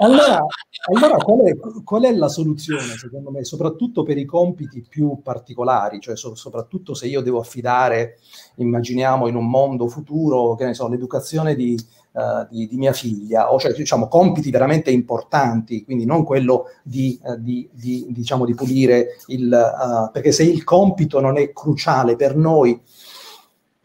[0.00, 0.44] allora,
[0.92, 5.98] allora qual, è, qual, è, la soluzione, secondo me, soprattutto per i compiti più particolari,
[5.98, 8.18] cioè so, soprattutto se io devo affidare,
[8.56, 11.74] immaginiamo in un mondo futuro, che ne so, l'educazione di,
[12.12, 17.18] uh, di, di mia figlia, o cioè diciamo compiti veramente importanti, quindi non quello di,
[17.22, 17.68] uh, di,
[18.08, 19.44] diciamo, di pulire il...
[19.44, 22.80] Uh, perché se il compito non è cruciale per noi,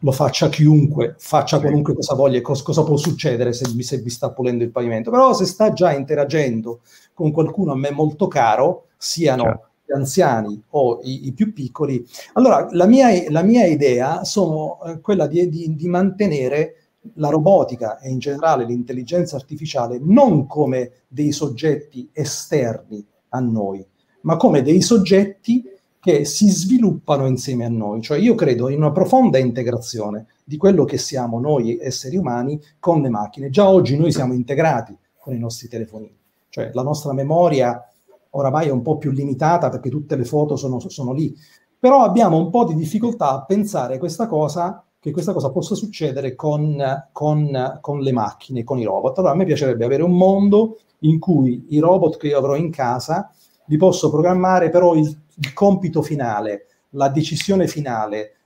[0.04, 4.30] lo faccia chiunque, faccia qualunque cosa voglia, cos- cosa può succedere se, se vi sta
[4.30, 5.10] pulendo il pavimento.
[5.10, 6.80] Però se sta già interagendo
[7.14, 9.68] con qualcuno a me molto caro, siano certo.
[9.86, 15.00] gli anziani o i, i, più piccoli, allora la mia, la mia idea sono eh,
[15.00, 16.83] quella di, di, di mantenere
[17.14, 23.84] la robotica e in generale l'intelligenza artificiale non come dei soggetti esterni a noi,
[24.22, 25.64] ma come dei soggetti
[26.00, 28.02] che si sviluppano insieme a noi.
[28.02, 33.00] Cioè io credo in una profonda integrazione di quello che siamo noi esseri umani con
[33.00, 33.48] le macchine.
[33.48, 36.16] Già oggi noi siamo integrati con i nostri telefonini,
[36.50, 37.82] cioè la nostra memoria
[38.30, 41.34] oramai è un po' più limitata perché tutte le foto sono, sono lì,
[41.78, 46.34] però abbiamo un po' di difficoltà a pensare questa cosa, che questa cosa possa succedere
[46.34, 49.18] con, con, con le macchine, con i robot.
[49.18, 52.70] Allora a me piacerebbe avere un mondo in cui i robot che io avrò in
[52.70, 53.30] casa
[53.66, 58.36] li posso programmare, però il il compito finale, la decisione finale,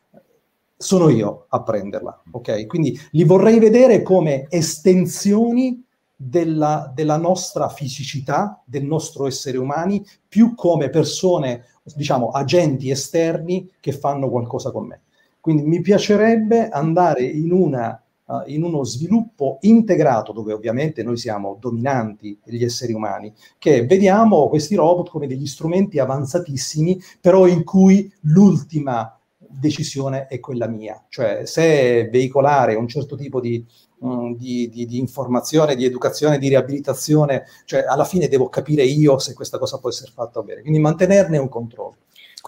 [0.76, 2.66] sono io a prenderla, ok?
[2.66, 10.54] Quindi li vorrei vedere come estensioni della, della, nostra fisicità, del nostro essere umani, più
[10.54, 11.64] come persone,
[11.96, 15.00] diciamo, agenti esterni che fanno qualcosa con me.
[15.40, 21.56] Quindi mi piacerebbe andare in una uh, in uno sviluppo integrato, dove ovviamente noi siamo
[21.58, 28.12] dominanti gli esseri umani, che vediamo questi robot come degli strumenti avanzatissimi, però in cui
[28.22, 29.12] l'ultima
[29.50, 33.64] decisione è quella mia, cioè se veicolare un certo tipo di,
[34.00, 39.18] um, di, di, di, informazione, di educazione, di riabilitazione, cioè alla fine devo capire io
[39.18, 41.96] se questa cosa può essere fatta o bene, quindi mantenerne un controllo.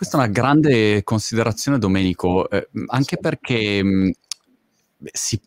[0.01, 3.21] Questa è una grande considerazione, Domenico, eh, anche sì.
[3.21, 4.11] perché mh,
[5.13, 5.39] si,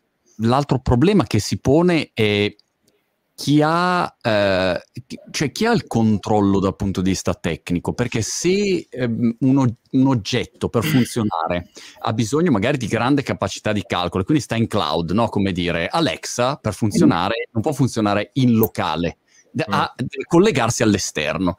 [0.42, 2.54] l'altro problema che si pone è
[3.34, 4.80] chi ha, eh,
[5.32, 10.06] cioè chi ha il controllo dal punto di vista tecnico, perché se eh, un, un,
[10.06, 11.70] oggetto per funzionare
[12.02, 15.30] ha bisogno magari di grande capacità di calcolo, quindi sta in cloud, no?
[15.30, 19.18] come dire Alexa per funzionare non può funzionare in locale,
[19.66, 20.06] ha, mm.
[20.06, 21.56] deve collegarsi all'esterno.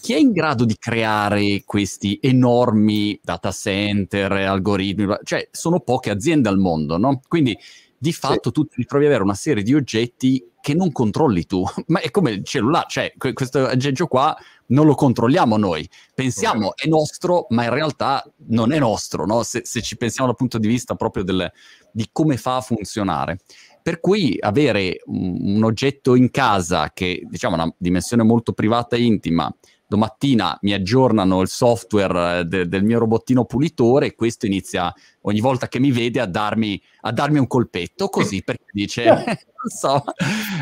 [0.00, 5.06] Chi è in grado di creare questi enormi data center, algoritmi?
[5.22, 7.20] Cioè, sono poche aziende al mondo, no?
[7.26, 7.56] Quindi
[8.02, 8.52] di fatto sì.
[8.52, 12.10] tu ti ritrovi ad avere una serie di oggetti che non controlli tu, ma è
[12.10, 14.36] come il cellulare, cioè questo aggeggio qua
[14.68, 19.42] non lo controlliamo noi, pensiamo è nostro, ma in realtà non è nostro, no?
[19.42, 21.50] se, se, ci pensiamo dal punto di vista proprio del,
[21.92, 23.38] di come fa a funzionare.
[23.82, 28.96] Per cui avere un, un oggetto in casa che diciamo ha una dimensione molto privata
[28.96, 29.52] e intima,
[29.90, 35.40] domattina mi aggiornano il software eh, de- del mio robottino pulitore e questo inizia ogni
[35.40, 40.04] volta che mi vede a darmi, a darmi un colpetto così perché dice non so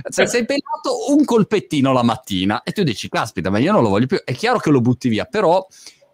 [0.08, 3.90] se sei pelato un colpettino la mattina e tu dici caspita ma io non lo
[3.90, 4.18] voglio più.
[4.24, 5.64] È chiaro che lo butti via però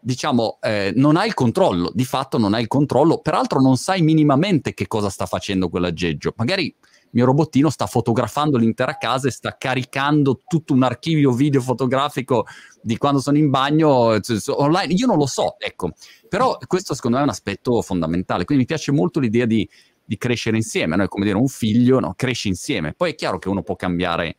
[0.04, 4.02] diciamo, eh, non hai il controllo, di fatto non hai il controllo, peraltro non sai
[4.02, 6.34] minimamente che cosa sta facendo quell'aggeggio.
[6.36, 6.74] Magari
[7.12, 12.46] mio robottino sta fotografando l'intera casa e sta caricando tutto un archivio video fotografico
[12.82, 14.92] di quando sono in bagno online.
[14.92, 15.92] Io non lo so, ecco.
[16.28, 18.44] Però questo secondo me è un aspetto fondamentale.
[18.44, 19.66] Quindi mi piace molto l'idea di,
[20.04, 20.96] di crescere insieme.
[20.96, 21.04] No?
[21.04, 22.12] È come dire un figlio, no?
[22.14, 22.92] cresce insieme.
[22.92, 24.36] Poi è chiaro che uno può cambiare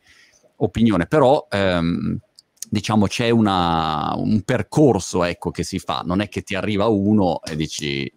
[0.58, 1.44] opinione, però...
[1.50, 2.20] Ehm,
[2.76, 7.40] diciamo c'è una, un percorso ecco, che si fa, non è che ti arriva uno
[7.42, 8.12] e dici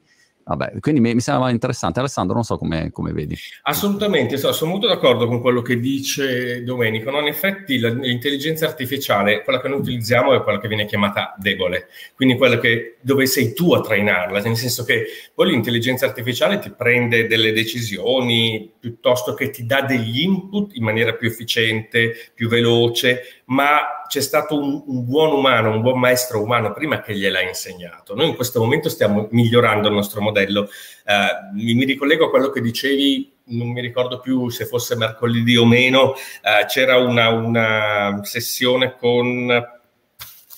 [0.50, 2.00] Vabbè, quindi mi, mi sembra interessante.
[2.00, 3.38] Alessandro, non so come, come vedi.
[3.64, 7.12] Assolutamente, so, sono molto d'accordo con quello che dice Domenico.
[7.12, 7.20] No?
[7.20, 12.36] In effetti l'intelligenza artificiale, quella che noi utilizziamo è quella che viene chiamata debole, quindi
[12.36, 17.28] quella che, dove sei tu a trainarla, nel senso che poi l'intelligenza artificiale ti prende
[17.28, 24.04] delle decisioni piuttosto che ti dà degli input in maniera più efficiente, più veloce, ma
[24.08, 28.16] c'è stato un, un, buon umano, un buon maestro umano prima che gliel'ha insegnato.
[28.16, 30.70] Noi in questo momento stiamo migliorando il nostro modello.
[31.06, 35.56] Uh, mi, mi, ricollego a quello che dicevi, non mi ricordo più se fosse mercoledì
[35.58, 39.78] o meno, uh, c'era una, una sessione con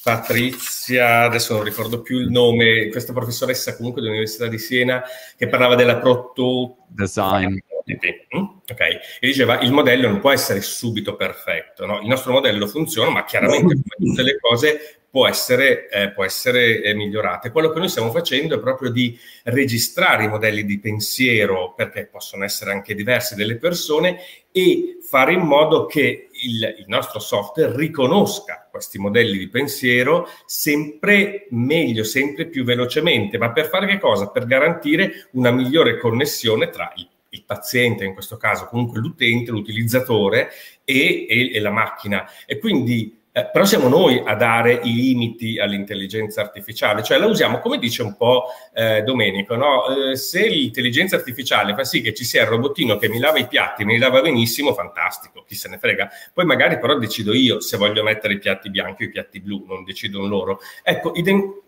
[0.04, 5.02] Patrizia, adesso non ricordo più il nome, questa professoressa comunque dell'Università di Siena
[5.38, 8.44] che parlava della proto design Mm?
[8.70, 12.00] Ok, e diceva il modello non può essere subito perfetto, no?
[12.00, 16.82] il nostro modello funziona, ma chiaramente come tutte le cose può essere, eh, può essere
[16.82, 17.52] eh, migliorate.
[17.52, 22.46] Quello che noi stiamo facendo è proprio di registrare i modelli di pensiero, perché possono
[22.46, 24.22] essere anche diversi delle persone,
[24.54, 31.48] e fare in modo che il, il nostro software riconosca questi modelli di pensiero sempre
[31.50, 33.38] meglio, sempre più velocemente.
[33.38, 34.30] Ma per fare che cosa?
[34.30, 40.50] Per garantire una migliore connessione tra il il paziente, in questo caso comunque l'utente, l'utilizzatore
[40.84, 42.26] e, e, e la macchina.
[42.46, 47.60] E quindi eh, però siamo noi a dare i limiti all'intelligenza artificiale, cioè la usiamo
[47.60, 50.10] come dice un po' eh, Domenico, no?
[50.10, 53.48] eh, se l'intelligenza artificiale fa sì che ci sia il robottino che mi lava i
[53.48, 56.10] piatti, me li lava benissimo, fantastico, chi se ne frega.
[56.34, 59.64] Poi magari però decido io se voglio mettere i piatti bianchi o i piatti blu,
[59.66, 60.60] non decidono loro.
[60.84, 61.62] Ecco, ident-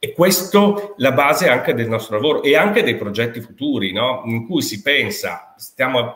[0.00, 4.22] e questo la base anche del nostro lavoro e anche dei progetti futuri, no?
[4.26, 6.14] in cui si pensa, stiamo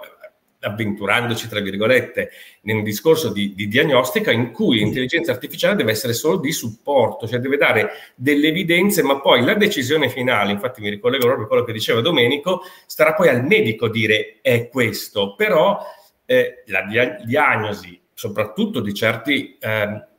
[0.60, 2.30] avventurandoci, tra virgolette,
[2.62, 7.40] un discorso di, di, diagnostica in cui l'intelligenza artificiale deve essere solo di supporto, cioè
[7.40, 11.64] deve dare delle evidenze, ma poi la decisione finale, infatti mi ricollego proprio a quello
[11.64, 15.84] che diceva Domenico, starà poi al medico dire è questo, però
[16.24, 19.56] eh, la dia- diagnosi, soprattutto di certi...
[19.58, 20.10] Eh,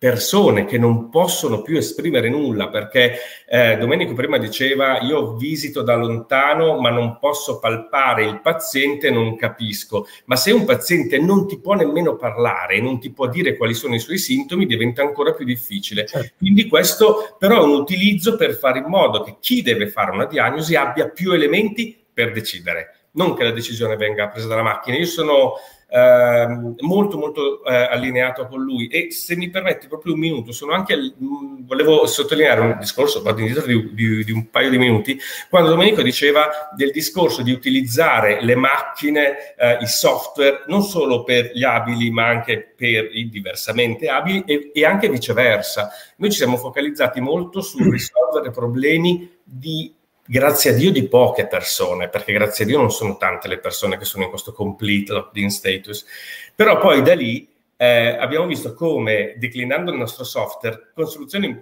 [0.00, 5.94] persone che non possono più esprimere nulla perché eh, Domenico prima diceva io visito da
[5.94, 11.60] lontano ma non posso palpare il paziente non capisco ma se un paziente non ti
[11.60, 15.34] può nemmeno parlare e non ti può dire quali sono i suoi sintomi diventa ancora
[15.34, 16.32] più difficile certo.
[16.38, 20.24] quindi questo però è un utilizzo per fare in modo che chi deve fare una
[20.24, 24.96] diagnosi abbia più elementi per decidere non che la decisione venga presa dalla macchina.
[24.96, 25.54] Io sono
[25.90, 30.72] eh, molto molto eh, allineato con lui e se mi permetti proprio un minuto, sono
[30.72, 34.78] anche, mh, mm, volevo sottolineare un discorso, vado indietro di, di, di, un paio di
[34.78, 35.18] minuti,
[35.48, 41.50] quando Domenico diceva del discorso di utilizzare le macchine, eh, i software, non solo per
[41.52, 45.90] gli abili ma anche per i diversamente abili e, e anche viceversa.
[46.16, 49.92] Noi ci siamo focalizzati molto sul risolvere problemi di
[50.30, 53.98] grazie a Dio di poche persone, perché grazie a Dio non sono tante le persone
[53.98, 56.06] che sono in questo complete locked-in status,
[56.54, 61.60] però poi da lì eh, abbiamo visto come declinando il nostro software con soluzioni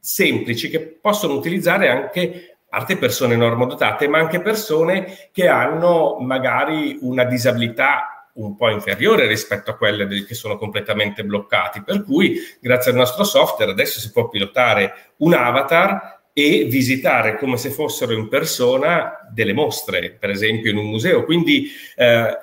[0.00, 7.22] semplici che possono utilizzare anche parte persone normodotate, ma anche persone che hanno magari una
[7.22, 11.82] disabilità un po' inferiore rispetto a quelle che sono completamente bloccati.
[11.82, 17.56] Per cui, grazie al nostro software, adesso si può pilotare un avatar e visitare come
[17.56, 21.24] se fossero in persona delle mostre, per esempio in un museo.
[21.24, 22.38] Quindi eh,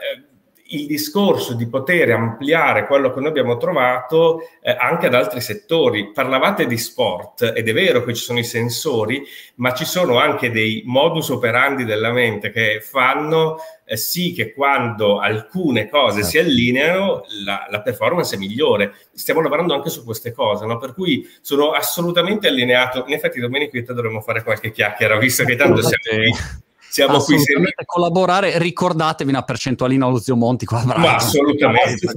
[0.73, 6.11] il discorso di poter ampliare quello che noi abbiamo trovato eh, anche ad altri settori.
[6.11, 9.23] Parlavate di sport ed è vero che ci sono i sensori,
[9.55, 15.19] ma ci sono anche dei modus operandi della mente che fanno eh, sì che quando
[15.19, 16.49] alcune cose si certo.
[16.49, 18.95] allineano la, la, performance è migliore.
[19.13, 20.77] Stiamo lavorando anche su queste cose, no?
[20.77, 23.03] per cui sono assolutamente allineato.
[23.07, 26.35] In effetti Domenico e te dovremmo fare qualche chiacchiera, visto che tanto siamo
[26.93, 27.53] siamo qui se
[27.85, 32.07] collaborare ricordatevi una percentualina allo zio Monti qua Ma assolutamente.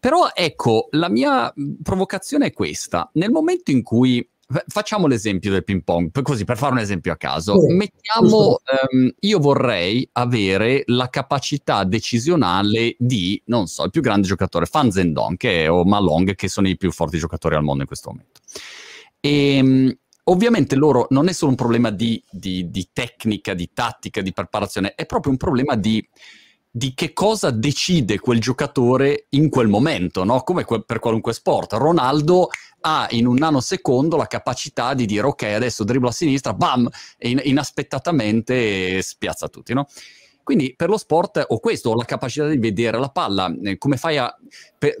[0.00, 4.26] però ecco la mia provocazione è questa nel momento in cui
[4.68, 7.60] Facciamo l'esempio del ping pong, così per fare un esempio a caso.
[7.60, 8.60] Sì, Mettiamo,
[8.92, 14.92] um, io vorrei avere la capacità decisionale di, non so, il più grande giocatore, Fan
[14.92, 18.40] Zendong che, o Malong, che sono i più forti giocatori al mondo in questo momento.
[19.18, 19.98] E, um,
[20.28, 24.94] ovviamente loro non è solo un problema di, di, di, tecnica, di tattica, di preparazione,
[24.94, 26.06] è proprio un problema di,
[26.70, 30.40] di che cosa decide quel giocatore in quel momento, no?
[30.42, 31.72] come que- per qualunque sport.
[31.74, 32.48] Ronaldo
[32.80, 37.30] ha in un nanosecondo la capacità di dire ok, adesso dribblo a sinistra, bam, e
[37.30, 39.86] in- inaspettatamente spiazza tutti, no?
[40.42, 43.96] Quindi per lo sport ho questo, ho la capacità di vedere la palla, eh, come
[43.96, 44.32] fai a,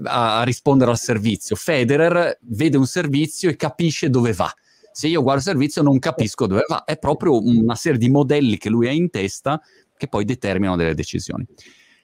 [0.02, 1.54] a, rispondere al servizio?
[1.54, 4.52] Federer vede un servizio e capisce dove va.
[4.96, 8.56] Se io guardo il servizio non capisco dove va, è proprio una serie di modelli
[8.56, 9.60] che lui ha in testa
[9.94, 11.46] che poi determinano delle decisioni.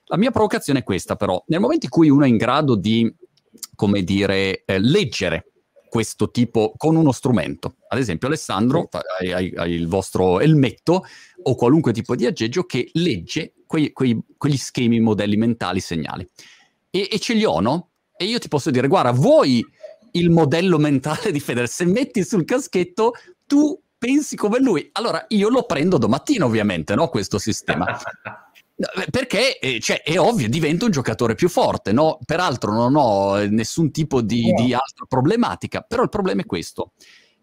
[0.09, 3.11] La mia provocazione è questa però, nel momento in cui uno è in grado di,
[3.75, 5.53] come dire, eh, leggere
[5.89, 7.77] questo tipo con uno strumento.
[7.89, 8.91] Ad esempio, Alessandro,
[9.21, 11.07] hai, hai, il vostro elmetto
[11.45, 16.29] o qualunque tipo di aggeggio che legge quei, quei, quegli schemi, modelli mentali, segnali.
[16.91, 17.93] E, e, ce li ho, no?
[18.19, 19.65] E io ti posso dire, guarda, vuoi
[20.13, 21.69] il modello mentale di Federer?
[21.69, 23.13] Se metti sul caschetto,
[23.47, 24.89] tu pensi come lui.
[24.93, 27.09] Allora, io lo prendo domattina, ovviamente, no?
[27.09, 27.87] Questo sistema.
[29.11, 32.19] Perché eh, cioè, è ovvio, divento un giocatore più forte, no?
[32.25, 36.93] Peraltro non ho eh, nessun tipo di, di altra problematica, però il problema è questo,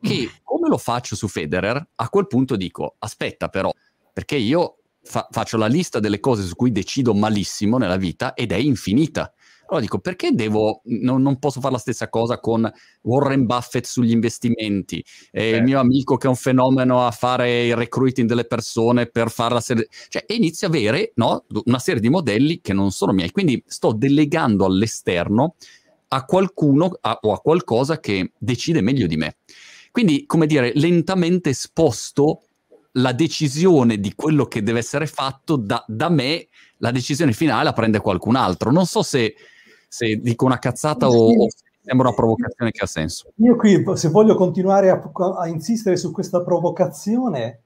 [0.01, 0.35] che mm.
[0.43, 3.71] come lo faccio su Federer, a quel punto dico, aspetta però,
[4.11, 8.51] perché io fa- faccio la lista delle cose su cui decido malissimo nella vita ed
[8.51, 9.33] è infinita.
[9.69, 12.69] Allora dico, perché devo, non, non, posso fare la stessa cosa con
[13.03, 17.75] Warren Buffett sugli investimenti, eh, il mio amico che è un fenomeno a fare il
[17.75, 19.87] recruiting delle persone per fare la serie...
[20.07, 23.29] Cioè, e inizio a avere no, una serie di modelli che non sono miei.
[23.31, 25.55] Quindi sto delegando all'esterno
[26.09, 29.37] a qualcuno a, o a qualcosa che decide meglio di me.
[29.91, 32.41] Quindi, come dire, lentamente sposto
[32.93, 36.47] la decisione di quello che deve essere fatto da, da me,
[36.77, 38.71] la decisione finale la prende qualcun altro.
[38.71, 39.35] Non so se
[39.89, 41.47] se dico una cazzata o, o
[41.81, 43.31] sembra una provocazione che ha senso.
[43.37, 45.01] Io qui, se voglio continuare a,
[45.37, 47.63] a insistere su questa provocazione,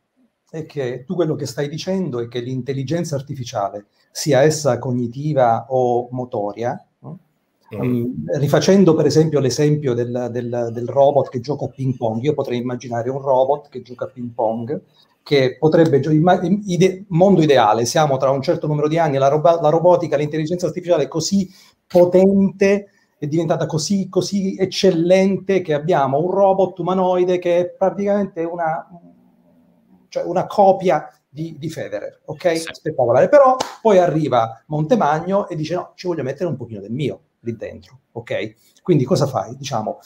[0.49, 6.07] è che tu quello che stai dicendo è che l'intelligenza artificiale, sia essa cognitiva o
[6.11, 6.83] motoria,
[7.73, 12.35] Um, rifacendo per esempio l'esempio del, del, del, robot che gioca a ping pong, io
[12.35, 14.79] potrei immaginare un robot che gioca a ping pong
[15.23, 16.01] che potrebbe,
[16.65, 20.67] ide, mondo ideale, siamo tra un certo numero di anni, la, roba, la robotica, l'intelligenza
[20.67, 21.49] artificiale è così
[21.93, 22.89] potente,
[23.19, 28.89] è diventata così, così eccellente che abbiamo un robot umanoide che è praticamente una,
[30.09, 32.57] cioè una copia di, di, Federer, ok?
[32.57, 32.67] Sì.
[32.71, 33.29] Spettacolare.
[33.29, 37.55] Però poi arriva Montemagno e dice no, ci voglio mettere un pochino del mio lì
[37.55, 38.81] dentro, ok?
[38.81, 39.55] Quindi cosa fai?
[39.55, 39.99] Diciamo,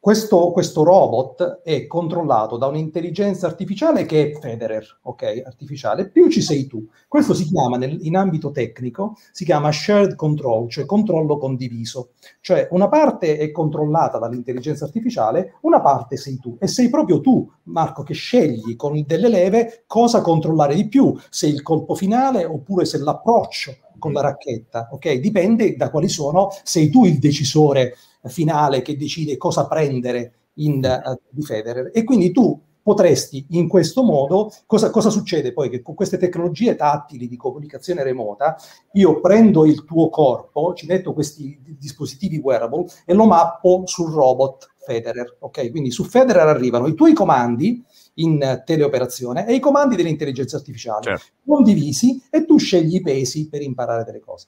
[0.00, 5.42] questo, questo, robot è controllato da un'intelligenza artificiale che è Federer, ok?
[5.44, 6.86] Artificiale, più ci sei tu.
[7.08, 12.10] Questo si chiama, nel, in ambito tecnico, si chiama shared control, cioè controllo condiviso.
[12.40, 16.56] Cioè una parte è controllata dall'intelligenza artificiale, una parte sei tu.
[16.60, 21.48] E sei proprio tu, Marco, che scegli con delle leve cosa controllare di più, se
[21.48, 25.14] il colpo finale oppure se l'approccio con la racchetta, ok?
[25.14, 27.94] Dipende da quali sono, sei tu il decisore
[28.24, 31.90] finale che decide cosa prendere in, uh, di Federer.
[31.92, 35.68] E quindi tu potresti in questo modo, cosa, cosa, succede poi?
[35.68, 38.56] Che con queste tecnologie tattili di comunicazione remota,
[38.92, 44.70] io prendo il tuo corpo, ci metto questi dispositivi wearable e lo mappo sul robot
[44.78, 45.70] Federer, ok?
[45.70, 51.26] Quindi su Federer arrivano i tuoi comandi in teleoperazione e i comandi dell'intelligenza artificiale certo.
[51.44, 54.46] condivisi e tu scegli i pesi per imparare delle cose.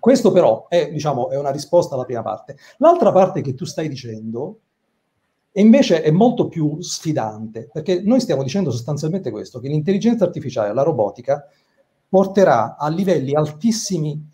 [0.00, 2.56] Questo però è, diciamo, è una risposta alla prima parte.
[2.78, 4.60] L'altra parte che tu stai dicendo
[5.52, 10.82] invece è molto più sfidante, perché noi stiamo dicendo sostanzialmente questo, che l'intelligenza artificiale, la
[10.82, 11.46] robotica,
[12.08, 14.28] porterà a livelli altissimi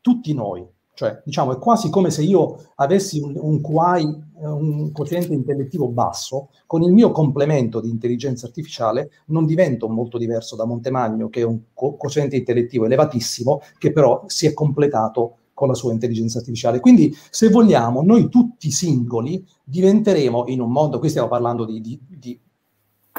[0.00, 5.32] tutti noi, cioè, diciamo, è quasi come se io avessi un, un QI, un quoziente
[5.32, 11.28] intellettivo basso, con il mio complemento di intelligenza artificiale non divento molto diverso da Montemagno,
[11.28, 16.38] che è un quoziente intellettivo elevatissimo, che però si è completato con la sua intelligenza
[16.38, 16.80] artificiale.
[16.80, 22.00] Quindi, se vogliamo, noi tutti singoli diventeremo in un mondo, qui stiamo parlando di, di,
[22.08, 22.40] di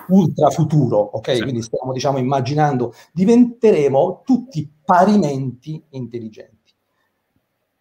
[0.10, 1.36] ultra futuro, ok?
[1.36, 1.42] Sì.
[1.42, 6.53] Quindi stiamo, diciamo, immaginando, diventeremo tutti parimenti intelligenti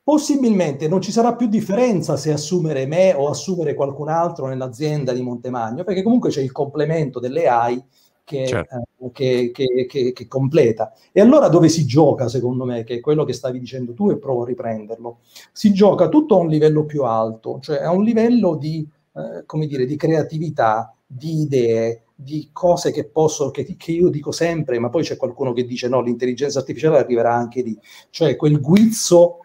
[0.03, 5.23] possibilmente non ci sarà più differenza se assumere me o assumere qualcun altro nell'azienda di
[5.23, 7.83] Montemagno, perché comunque c'è il complemento delle AI
[8.25, 8.83] che, certo.
[9.01, 10.93] eh, che, che, che, completa.
[11.13, 14.19] E allora dove si gioca, secondo me, che è quello che stavi dicendo tu e
[14.19, 15.19] provo a riprenderlo,
[15.53, 19.67] si gioca tutto a un livello più alto, cioè a un livello di, eh, come
[19.67, 24.89] dire, di creatività, di idee, di cose che posso, che, che, io dico sempre, ma
[24.89, 27.79] poi c'è qualcuno che dice no, l'intelligenza artificiale arriverà anche lì,
[28.11, 29.39] cioè quel guizzo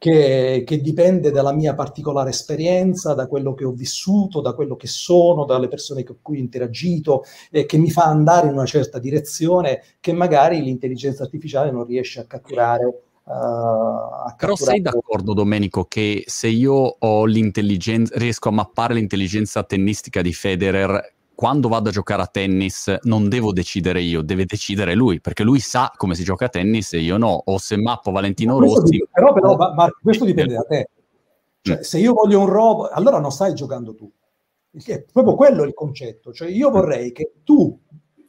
[0.00, 4.86] che, che, dipende dalla mia particolare esperienza, da quello che ho vissuto, da quello che
[4.86, 8.98] sono, dalle persone con cui ho interagito, e che mi fa andare in una certa
[8.98, 13.02] direzione che magari l'intelligenza artificiale non riesce a catturare.
[13.24, 20.22] Uh, Però sei d'accordo, Domenico, che se io ho l'intelligenza, riesco a mappare l'intelligenza tennistica
[20.22, 25.22] di Federer quando vado a giocare a tennis non devo decidere io, deve decidere lui,
[25.22, 27.44] perché lui sa come si gioca a tennis e io no.
[27.46, 28.82] O se mappo Valentino Rossi...
[28.90, 30.90] Dipende, però, però Marco, questo dipende da te.
[31.62, 31.80] Cioè, mm.
[31.80, 34.12] se io voglio un robot, allora non stai giocando tu.
[34.70, 36.30] È proprio quello il concetto.
[36.30, 37.74] Cioè, io vorrei che tu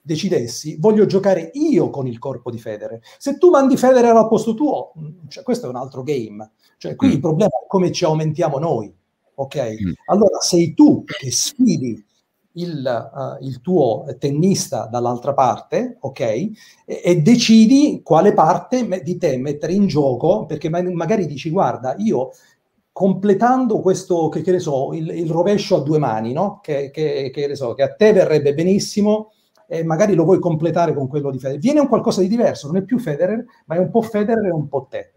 [0.01, 3.01] decidessi, voglio giocare io con il corpo di Federer.
[3.17, 6.49] Se tu mandi Federer al posto tuo, mm, cioè, questo è un altro game.
[6.77, 7.11] Cioè, qui mm.
[7.11, 8.95] il problema è come ci aumentiamo noi.
[9.35, 9.57] Ok?
[9.57, 9.91] Mm.
[10.05, 12.05] Allora sei tu che sfidi
[12.53, 16.19] il, uh, il, tuo tennista dall'altra parte, ok?
[16.19, 16.51] E,
[16.85, 22.31] e, decidi quale parte di te mettere in gioco, perché ma- magari dici, guarda, io
[22.91, 26.59] completando questo, che, che ne so, il, il, rovescio a due mani, no?
[26.61, 29.31] Che, che, che, so, che a te verrebbe benissimo,
[29.67, 31.61] e magari lo vuoi completare con quello di Federer.
[31.61, 34.51] Viene un qualcosa di diverso, non è più Federer, ma è un po' Federer e
[34.51, 35.13] un po' te.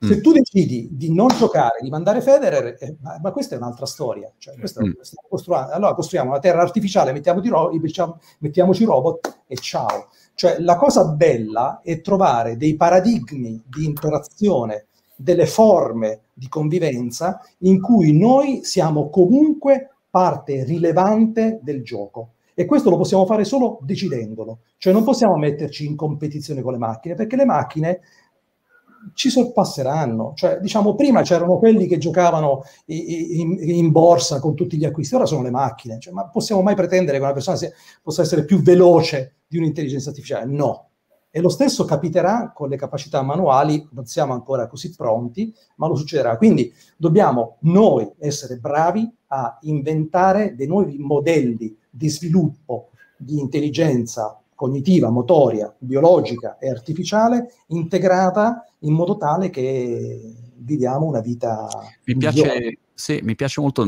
[0.00, 0.20] Se mm.
[0.20, 4.30] tu decidi di non giocare, di mandare Federer, eh, ma, ma, questa è un'altra storia.
[4.38, 5.52] Cioè, mm.
[5.70, 7.70] allora costruiamo una terra artificiale, mettiamoci, ro-
[8.38, 10.08] mettiamoci robot e ciao.
[10.34, 14.86] Cioè, la cosa bella è trovare dei paradigmi di interazione,
[15.16, 22.34] delle forme di convivenza in cui noi siamo comunque parte rilevante del gioco.
[22.54, 24.60] E questo lo possiamo fare solo decidendolo.
[24.78, 28.00] Cioè non possiamo metterci in competizione con le macchine, perché le macchine
[29.14, 30.32] ci sorpasseranno.
[30.34, 35.26] Cioè, diciamo, prima c'erano quelli che giocavano in, in, borsa con tutti gli acquisti, ora
[35.26, 35.98] sono le macchine.
[35.98, 37.70] Cioè, ma possiamo mai pretendere che una persona sia,
[38.02, 40.46] possa essere più veloce di un'intelligenza artificiale?
[40.46, 40.88] No.
[41.30, 45.94] E lo stesso capiterà con le capacità manuali, non siamo ancora così pronti, ma lo
[45.94, 46.36] succederà.
[46.36, 55.08] Quindi dobbiamo noi essere bravi a inventare dei nuovi modelli di sviluppo di intelligenza cognitiva,
[55.08, 61.68] motoria, biologica e artificiale integrata in modo tale che viviamo una vita.
[62.04, 63.86] Mi piace, sì, mi piace molto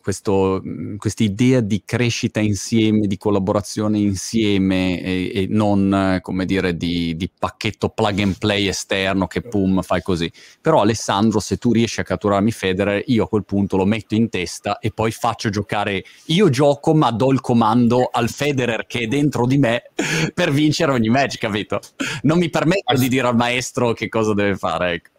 [0.00, 7.28] questa idea di crescita insieme, di collaborazione insieme e, e non, come dire, di, di,
[7.28, 10.30] pacchetto plug and play esterno che pum, fai così.
[10.60, 14.28] Però Alessandro, se tu riesci a catturarmi Federer, io a quel punto lo metto in
[14.28, 19.06] testa e poi faccio giocare, io gioco ma do il comando al Federer che è
[19.06, 19.90] dentro di me
[20.32, 21.80] per vincere ogni match, capito?
[22.22, 25.10] Non mi permetto di dire al maestro che cosa deve fare, ecco.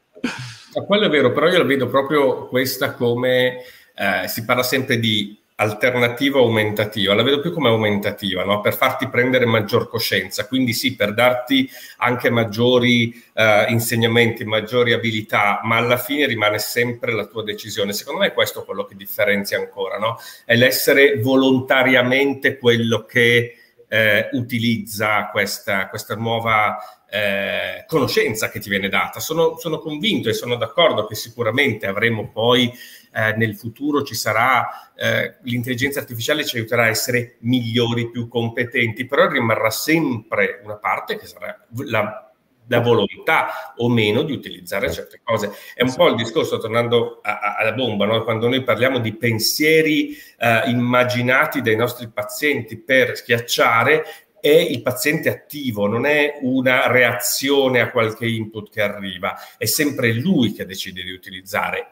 [0.78, 3.64] Ma quello è vero, però io la vedo proprio questa come
[3.96, 8.62] eh, si parla sempre di alternativa aumentativa, la vedo più come aumentativa, no?
[8.62, 11.68] per farti prendere maggior coscienza, quindi sì, per darti
[11.98, 17.92] anche maggiori eh, insegnamenti, maggiori abilità, ma alla fine rimane sempre la tua decisione.
[17.92, 20.20] Secondo me è questo quello che differenzia ancora, no?
[20.46, 23.56] è l'essere volontariamente quello che
[23.88, 26.78] eh, utilizza questa, questa nuova
[27.10, 29.20] eh, conoscenza che ti viene data.
[29.20, 32.72] Sono, sono, convinto e sono d'accordo che sicuramente avremo poi
[33.14, 39.06] eh, nel futuro ci sarà eh, l'intelligenza artificiale ci aiuterà a essere migliori, più competenti,
[39.06, 42.28] però rimarrà sempre una parte che sarà la,
[42.68, 45.52] la volontà o meno di utilizzare certe cose.
[45.74, 48.24] È un po' il discorso, tornando a, a, alla bomba, no?
[48.24, 54.04] quando noi parliamo di pensieri eh, immaginati dai nostri pazienti per schiacciare,
[54.48, 60.14] è il paziente attivo, non è una reazione a qualche input che arriva, è sempre
[60.14, 61.92] lui che decide di utilizzare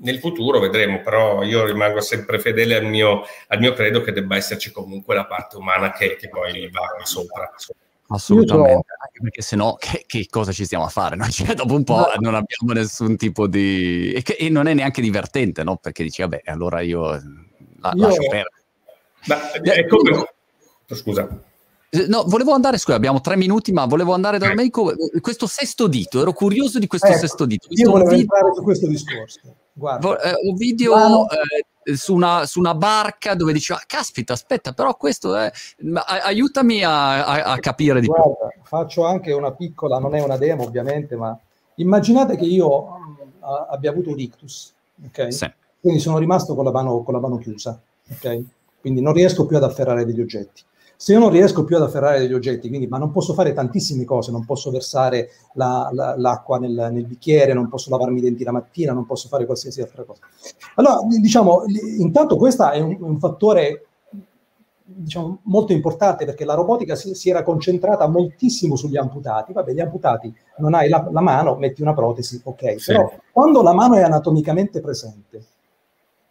[0.00, 4.36] nel futuro vedremo, però io rimango sempre fedele al mio, al mio credo che debba
[4.36, 7.50] esserci comunque la parte umana che, che poi va sopra.
[8.10, 11.16] Assolutamente, anche perché se no che, che, cosa ci stiamo a fare?
[11.16, 11.26] No?
[11.28, 12.12] Cioè, dopo un po' no.
[12.20, 14.12] non abbiamo nessun tipo di...
[14.12, 15.76] E, che, e, non è neanche divertente, no?
[15.76, 18.06] Perché dici, vabbè, allora io, la, io...
[18.06, 18.52] lascio perdere.
[19.26, 20.32] Ma è come...
[20.86, 21.28] Scusa.
[21.90, 24.92] Eh, no, volevo andare, scusa, abbiamo tre minuti, ma volevo andare da Domenico.
[24.92, 27.66] Eh, questo sesto dito, ero curioso di questo ecco, sesto dito.
[27.70, 29.40] Io volevo video, entrare su questo discorso.
[29.72, 30.20] Guarda.
[30.20, 35.34] Eh, un video eh, su, una, su, una, barca dove diceva, caspita, aspetta, però questo
[35.34, 35.50] è...
[36.24, 38.62] aiutami a, a, a capire di Guarda, più.
[38.64, 41.38] Faccio anche una piccola, non è una demo ovviamente, ma
[41.76, 42.86] immaginate che io uh,
[43.70, 44.74] abbia avuto un ictus,
[45.06, 45.32] ok?
[45.32, 45.50] Sì.
[45.80, 47.80] Quindi sono rimasto con la mano, con la mano chiusa,
[48.10, 48.42] ok?
[48.78, 50.66] Quindi non riesco più ad afferrare degli oggetti
[51.00, 54.04] se io non riesco più ad afferrare degli oggetti, quindi, ma non posso fare tantissime
[54.04, 58.42] cose, non posso versare la, la, l'acqua nel, nel, bicchiere, non posso lavarmi i denti
[58.42, 60.22] la mattina, non posso fare qualsiasi altra cosa.
[60.74, 61.62] Allora, diciamo,
[61.98, 63.86] intanto questo è un, un fattore
[64.82, 69.52] diciamo, molto importante perché la robotica si, si, era concentrata moltissimo sugli amputati.
[69.52, 72.80] Vabbè, gli amputati non hai la, la mano, metti una protesi, ok.
[72.80, 72.90] Sì.
[72.90, 75.44] Però quando la mano è anatomicamente presente,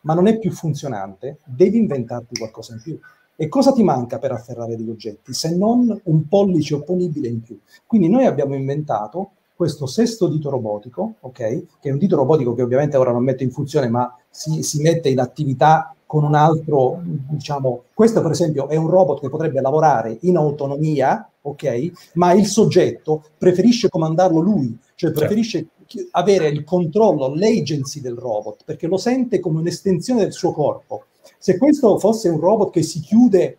[0.02, 3.00] ma non è più funzionante, devi inventarti qualcosa in più.
[3.40, 7.60] E cosa ti manca per afferrare degli oggetti se non un pollice opponibile in più?
[7.86, 11.34] Quindi noi abbiamo inventato questo sesto dito robotico, ok?
[11.36, 14.82] Che è un dito robotico che ovviamente ora non mette in funzione, ma si, si
[14.82, 19.62] mette in attività con un altro, diciamo, questo per esempio è un robot che potrebbe
[19.62, 21.92] lavorare in autonomia, ok?
[22.14, 25.20] Ma il soggetto preferisce comandarlo lui, cioè certo.
[25.20, 26.08] preferisce certo.
[26.12, 31.04] avere il controllo, l'agency del robot, perché lo sente come un'estensione del suo corpo.
[31.38, 33.58] Se questo fosse un robot che si chiude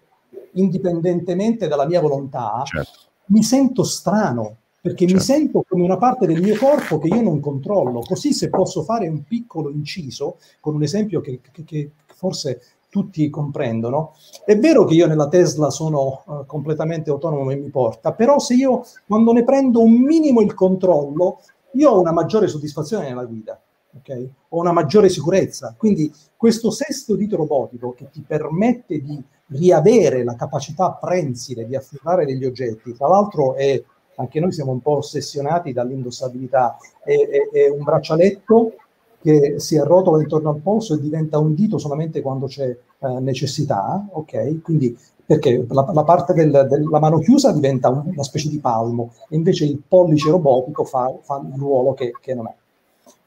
[0.53, 2.99] indipendentemente dalla mia volontà, certo.
[3.27, 5.15] mi sento strano, perché certo.
[5.15, 8.01] mi sento come una parte del mio corpo che io non controllo.
[8.01, 12.61] Così se posso fare un piccolo inciso, con un esempio che, che, che forse
[12.91, 14.15] tutti comprendono,
[14.45, 18.55] è vero che io nella Tesla sono uh, completamente autonomo e mi porta, però se
[18.55, 21.41] io quando ne prendo un minimo il controllo,
[21.73, 23.61] io ho una maggiore soddisfazione nella guida
[23.97, 24.31] okay?
[24.49, 25.75] o una maggiore sicurezza.
[25.77, 32.27] Quindi questo sesto dito robotico che ti permette di riavere la capacità prensile di afferrare
[32.27, 33.83] degli oggetti, tra l'altro è,
[34.17, 38.75] anche noi siamo un po' ossessionati dall'indossabilità, è, è, è un braccialetto
[39.21, 44.07] che si arrotola intorno al polso e diventa un dito solamente quando c'è eh, necessità,
[44.13, 44.63] ok?
[44.63, 44.97] Quindi
[45.29, 49.83] perché la, la parte del, della mano chiusa diventa una specie di palmo, invece il
[49.87, 52.55] pollice robotico fa, fa il ruolo che, che non è.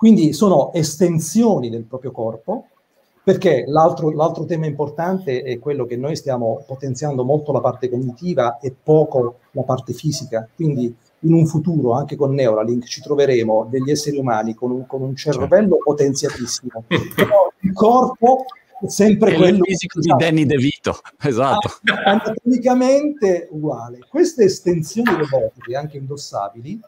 [0.02, 2.66] Quindi sono estensioni del proprio corpo,
[3.24, 8.58] perché l'altro, l'altro, tema importante è quello che noi stiamo potenziando molto la parte cognitiva
[8.58, 10.50] e poco la parte fisica.
[10.56, 15.04] Quindi in un futuro, anche con Neuralink, ci troveremo degli esseri umani con un, con
[15.04, 15.84] un cervello certo.
[15.84, 16.84] potenziatissimo.
[16.88, 18.46] Però il corpo
[18.82, 19.58] è sempre è quello...
[19.58, 21.74] Il fisico di Danny DeVito, esatto.
[22.06, 24.00] Anatomicamente uguale.
[24.10, 26.80] Queste estensioni robotiche, anche indossabili,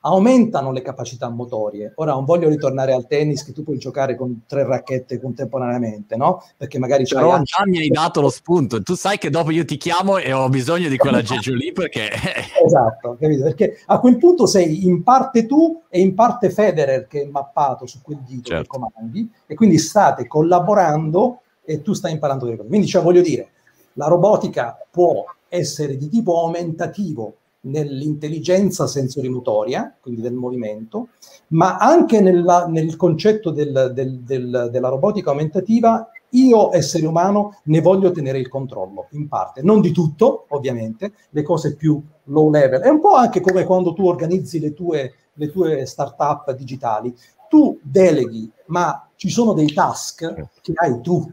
[0.00, 1.92] aumentano le capacità motorie.
[1.96, 6.42] Ora non voglio ritornare al tennis che tu puoi giocare con tre racchette contemporaneamente, no?
[6.56, 7.16] Perché magari c'è.
[7.16, 8.82] Però già mi hai dato lo spunto.
[8.82, 12.10] Tu sai che dopo io ti chiamo e ho bisogno di quella Jeju lì perché.
[12.64, 13.44] esatto, capito?
[13.44, 17.86] Perché a quel punto sei in parte tu e in parte Federer che è mappato
[17.86, 18.62] su quel dito certo.
[18.62, 22.68] che comandi e quindi state collaborando e tu stai imparando delle cose.
[22.68, 23.50] Quindi, cioè, voglio dire,
[23.94, 27.36] la robotica può essere di tipo aumentativo
[27.70, 31.08] nell'intelligenza sensorimotoria, quindi del movimento,
[31.48, 37.80] ma anche nella, nel concetto del, del, del, della robotica aumentativa, io essere umano ne
[37.80, 42.80] voglio tenere il controllo, in parte, non di tutto, ovviamente, le cose più low level.
[42.82, 47.14] È un po' anche come quando tu organizzi le tue, le tue start-up digitali.
[47.48, 51.26] tu deleghi, ma ci sono dei task che hai tu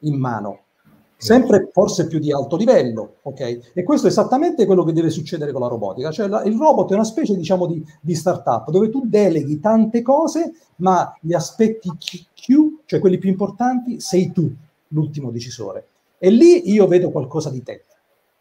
[0.00, 0.60] in mano,
[1.16, 3.72] sempre forse più di alto livello, ok?
[3.74, 6.90] E questo è esattamente quello che deve succedere con la robotica, cioè la, il robot
[6.90, 11.90] è una specie, diciamo, di, di startup dove tu deleghi tante cose, ma gli aspetti
[11.96, 14.50] Q, cioè quelli più importanti, sei tu
[14.88, 15.86] l'ultimo decisore.
[16.18, 17.84] E lì io vedo qualcosa di te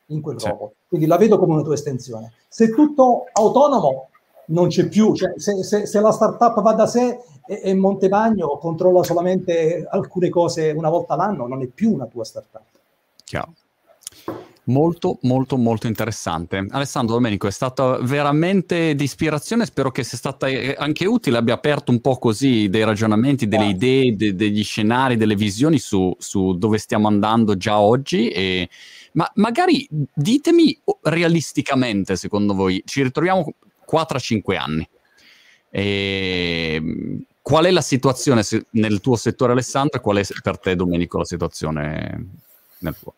[0.08, 0.48] in quel sì.
[0.48, 2.34] robot, quindi la vedo come una tua estensione.
[2.48, 4.10] Se tutto autonomo
[4.48, 8.58] non c'è più, cioè se, se, se la startup va da sé e, e Montebagno
[8.58, 12.64] controlla solamente alcune cose una volta l'anno, non è più una tua startup.
[13.24, 13.54] Chiaro.
[14.68, 16.66] Molto, molto, molto interessante.
[16.72, 21.54] Alessandro Domenico, è stata veramente di ispirazione, spero che sia stata eh, anche utile, abbia
[21.54, 26.58] aperto un po' così dei ragionamenti, delle idee, de- degli scenari, delle visioni su, su,
[26.58, 28.30] dove stiamo andando già oggi.
[28.30, 28.68] E...
[29.14, 33.46] Ma magari ditemi realisticamente, secondo voi, ci ritroviamo
[33.88, 34.90] 4-5 anni.
[35.70, 36.82] E
[37.46, 38.42] qual è la situazione
[38.72, 42.30] nel tuo settore Alessandro e qual è per te Domenico la situazione
[42.80, 43.14] nel tuo?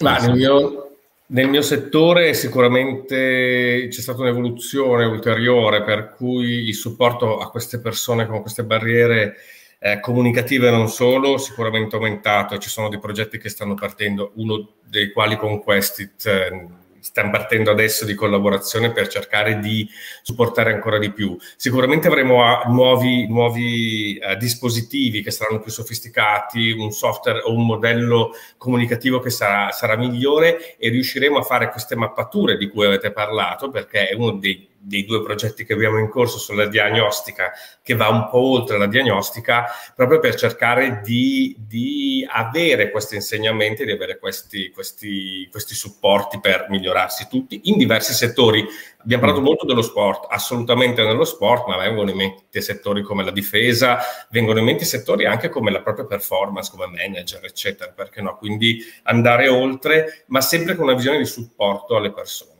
[0.00, 7.38] Ma nel mio, nel mio settore sicuramente c'è stata un'evoluzione ulteriore per cui il supporto
[7.38, 9.36] a queste persone con queste barriere
[9.78, 12.58] eh, comunicative non solo, sicuramente aumentato.
[12.58, 16.66] Ci sono dei progetti che stanno partendo, uno dei quali con Questit eh,
[17.06, 19.88] stiamo partendo adesso di collaborazione per cercare di
[20.22, 21.36] supportare ancora di più.
[21.56, 27.64] Sicuramente avremo ah, nuovi, nuovi uh, dispositivi che saranno più sofisticati, un software o un
[27.64, 33.12] modello comunicativo che sarà, sarà migliore e riusciremo a fare queste mappature di cui avete
[33.12, 37.52] parlato perché è uno dei dei due progetti che abbiamo in corso sulla diagnostica,
[37.82, 43.84] che va un po' oltre la diagnostica, proprio per cercare di, di avere questi insegnamenti,
[43.84, 48.64] di avere questi, questi, questi, supporti per migliorarsi tutti in diversi settori.
[48.98, 53.30] Abbiamo parlato molto dello sport, assolutamente nello sport, ma vengono in mente settori come la
[53.30, 53.98] difesa,
[54.30, 58.36] vengono in mente settori anche come la propria performance, come manager, eccetera, perché no?
[58.36, 62.55] Quindi andare oltre, ma sempre con una visione di supporto alle persone.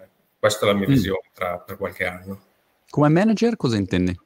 [0.46, 0.92] Questa è la mia mm.
[0.92, 2.40] visione tra, tra qualche anno.
[2.88, 4.16] Come manager cosa intendi?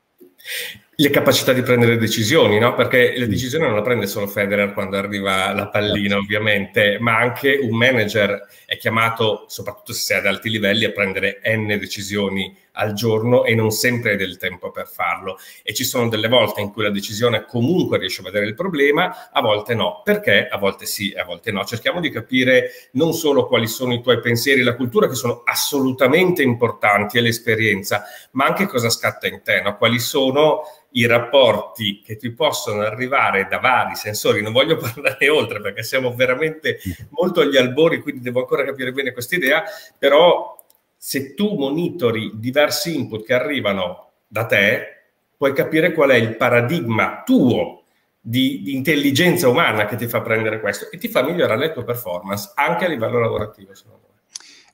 [1.00, 2.74] Le capacità di prendere decisioni, no?
[2.74, 3.30] Perché le mm.
[3.30, 6.24] decisioni non la prende solo Federer quando arriva la pallina, certo.
[6.24, 11.40] ovviamente, ma anche un manager è chiamato, soprattutto se sei ad alti livelli, a prendere
[11.42, 15.38] n decisioni al giorno e non sempre hai del tempo per farlo.
[15.62, 19.30] E ci sono delle volte in cui la decisione comunque riesce a vedere il problema,
[19.32, 20.02] a volte no.
[20.04, 20.48] Perché?
[20.48, 21.64] A volte sì, a volte no.
[21.64, 26.42] Cerchiamo di capire non solo quali sono i tuoi pensieri, la cultura, che sono assolutamente
[26.42, 29.76] importanti, e l'esperienza, ma anche cosa scatta in te, no?
[29.76, 30.62] quali sono
[30.92, 34.42] i rapporti che ti possono arrivare da vari sensori.
[34.42, 36.78] Non voglio parlare oltre perché siamo veramente
[37.10, 39.62] molto agli albori, quindi devo ancora capire bene questa idea,
[39.98, 40.56] però
[40.96, 45.00] se tu monitori diversi input che arrivano da te,
[45.36, 47.84] puoi capire qual è il paradigma tuo
[48.20, 51.84] di, di, intelligenza umana che ti fa prendere questo e ti fa migliorare le tue
[51.84, 54.20] performance anche a livello lavorativo, secondo me.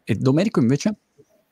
[0.03, 0.95] E Domenico invece?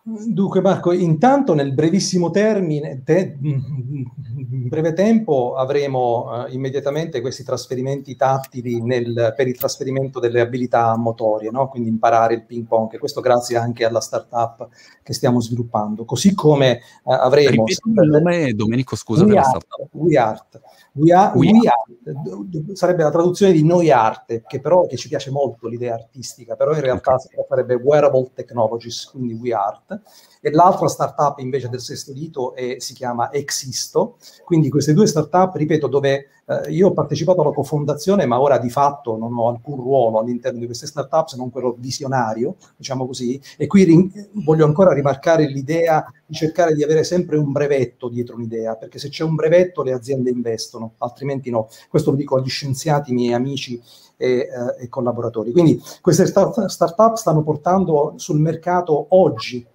[0.06, 8.14] Dunque Marco, intanto nel brevissimo termine, te, in breve tempo avremo uh, immediatamente questi trasferimenti
[8.14, 11.68] tattili nel, per il trasferimento delle abilità motorie, no?
[11.68, 14.68] quindi imparare il ping pong, questo grazie anche alla startup
[15.02, 16.04] che stiamo sviluppando.
[16.04, 17.64] Così come uh, avremo...
[17.64, 19.88] Ripeti il nome, Domenico, scusa per la startup.
[19.92, 20.60] WeArt.
[20.96, 25.30] We are, we are, sarebbe la traduzione di noi arte, che però che ci piace
[25.30, 27.44] molto l'idea artistica, però in realtà okay.
[27.48, 29.93] sarebbe wearable technologies, quindi we art
[30.40, 34.16] e l'altra startup invece del sesto dito è, si chiama Existo.
[34.44, 38.68] Quindi queste due startup, ripeto, dove eh, io ho partecipato alla cofondazione, ma ora di
[38.68, 43.40] fatto non ho alcun ruolo all'interno di queste startup se non quello visionario, diciamo così,
[43.56, 48.36] e qui rin- voglio ancora rimarcare l'idea di cercare di avere sempre un brevetto dietro
[48.36, 51.68] un'idea, perché se c'è un brevetto le aziende investono, altrimenti no.
[51.88, 53.80] Questo lo dico agli scienziati, miei amici
[54.16, 54.48] e, eh,
[54.84, 55.52] e collaboratori.
[55.52, 59.66] Quindi queste start- startup stanno portando sul mercato oggi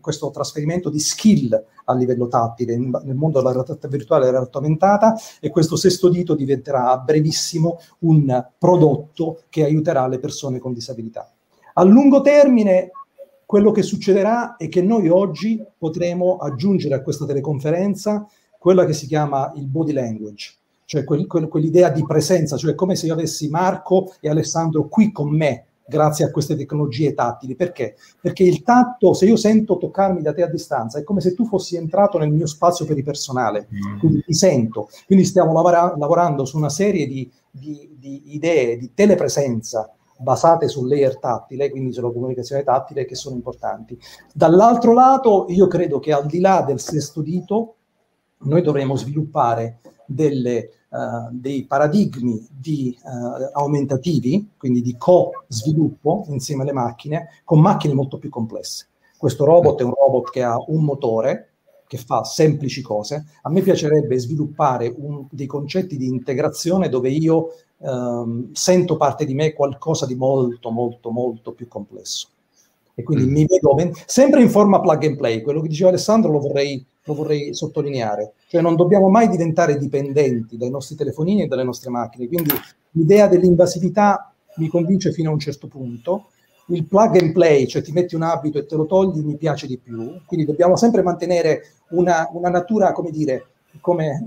[0.00, 4.58] questo trasferimento di skill a livello tattile nel mondo della realtà virtuale e della realtà
[4.58, 10.72] aumentata e questo sesto dito diventerà a brevissimo un prodotto che aiuterà le persone con
[10.72, 11.30] disabilità.
[11.74, 12.90] A lungo termine
[13.46, 18.26] quello che succederà è che noi oggi potremo aggiungere a questa teleconferenza
[18.58, 20.56] quella che si chiama il body language,
[20.88, 25.12] cioè quel, quel, quell'idea di presenza, cioè come se io avessi Marco e Alessandro qui
[25.12, 27.54] con me grazie a queste tecnologie tattili.
[27.56, 27.96] Perché?
[28.18, 31.44] Perché il tatto, se io sento toccarmi da te a distanza, è come se tu
[31.44, 33.98] fossi entrato nel mio spazio peripersonale, mm.
[33.98, 34.88] quindi ti sento.
[35.04, 40.88] Quindi stiamo lavora- lavorando su una serie di, di, di idee di telepresenza basate sul
[40.88, 43.98] layer tattile, quindi sulla comunicazione tattile, che sono importanti.
[44.32, 47.74] Dall'altro lato, io credo che al di là del sesto dito,
[48.38, 56.72] noi dovremo sviluppare delle, uh, dei paradigmi di, uh, aumentativi, quindi di co-sviluppo insieme alle
[56.72, 58.88] macchine, con macchine molto più complesse.
[59.16, 61.50] Questo robot è un robot che ha un motore,
[61.88, 63.24] che fa semplici cose.
[63.42, 69.34] A me piacerebbe sviluppare un, dei concetti di integrazione dove io um, sento parte di
[69.34, 72.28] me qualcosa di molto, molto, molto più complesso.
[72.98, 73.32] E quindi mm.
[73.32, 73.76] mi vedo
[74.06, 75.40] sempre in forma plug and play.
[75.40, 78.32] Quello che diceva Alessandro lo vorrei, lo vorrei sottolineare.
[78.48, 82.26] Cioè non dobbiamo mai diventare dipendenti dai nostri telefonini e dalle nostre macchine.
[82.26, 82.50] Quindi
[82.90, 86.30] l'idea dell'invasività mi convince fino a un certo punto.
[86.70, 89.68] Il plug and play, cioè ti metti un abito e te lo togli, mi piace
[89.68, 90.20] di più.
[90.26, 93.46] Quindi dobbiamo sempre mantenere una, una natura, come dire,
[93.80, 94.20] come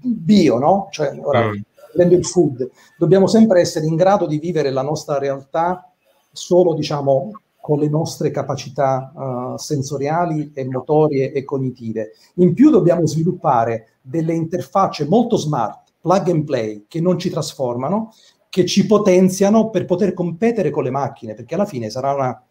[0.00, 0.88] bio, no?
[0.90, 1.60] Cioè, ora, mm
[1.92, 5.90] prendo il food, dobbiamo sempre essere in grado di vivere la nostra realtà
[6.32, 12.12] solo, diciamo, con le nostre capacità uh, sensoriali e motorie e cognitive.
[12.34, 18.12] In più dobbiamo sviluppare delle interfacce molto smart, plug and play, che non ci trasformano,
[18.48, 22.44] che ci potenziano per poter competere con le macchine, perché alla fine sarà, una,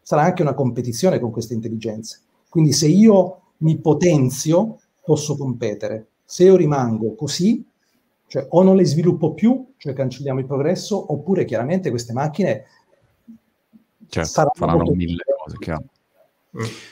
[0.00, 2.20] sarà anche una competizione con queste intelligenze.
[2.48, 6.08] Quindi se io mi potenzio, posso competere.
[6.24, 7.64] Se io rimango così,
[8.26, 12.64] cioè o non le sviluppo più, cioè cancelliamo il progresso, oppure chiaramente queste macchine
[14.20, 15.84] certo, faranno mille cose, chiaro.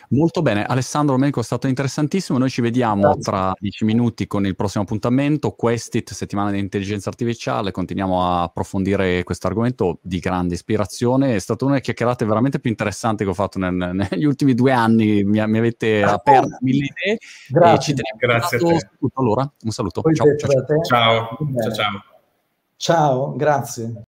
[0.08, 2.38] Molto bene, Alessandro Menco è stato interessantissimo.
[2.38, 3.22] Noi ci vediamo Grazie.
[3.22, 7.70] tra dieci minuti con il prossimo appuntamento, Questit, settimana di intelligenza artificiale.
[7.70, 11.34] Continuiamo a approfondire questo argomento di grande ispirazione.
[11.34, 13.74] È stata una delle chiacchierate veramente più interessanti che ho fatto nel,
[14.10, 15.24] negli ultimi due anni.
[15.24, 17.18] Mi, mi avete ah, aperto mille idee.
[17.50, 18.88] Grazie, Grazie a te.
[19.14, 20.00] Allora, un saluto.
[20.00, 20.64] Ciao ciao.
[20.84, 21.38] Ciao.
[21.60, 21.72] ciao.
[21.72, 22.04] ciao.
[22.78, 23.92] Ciao, grazie.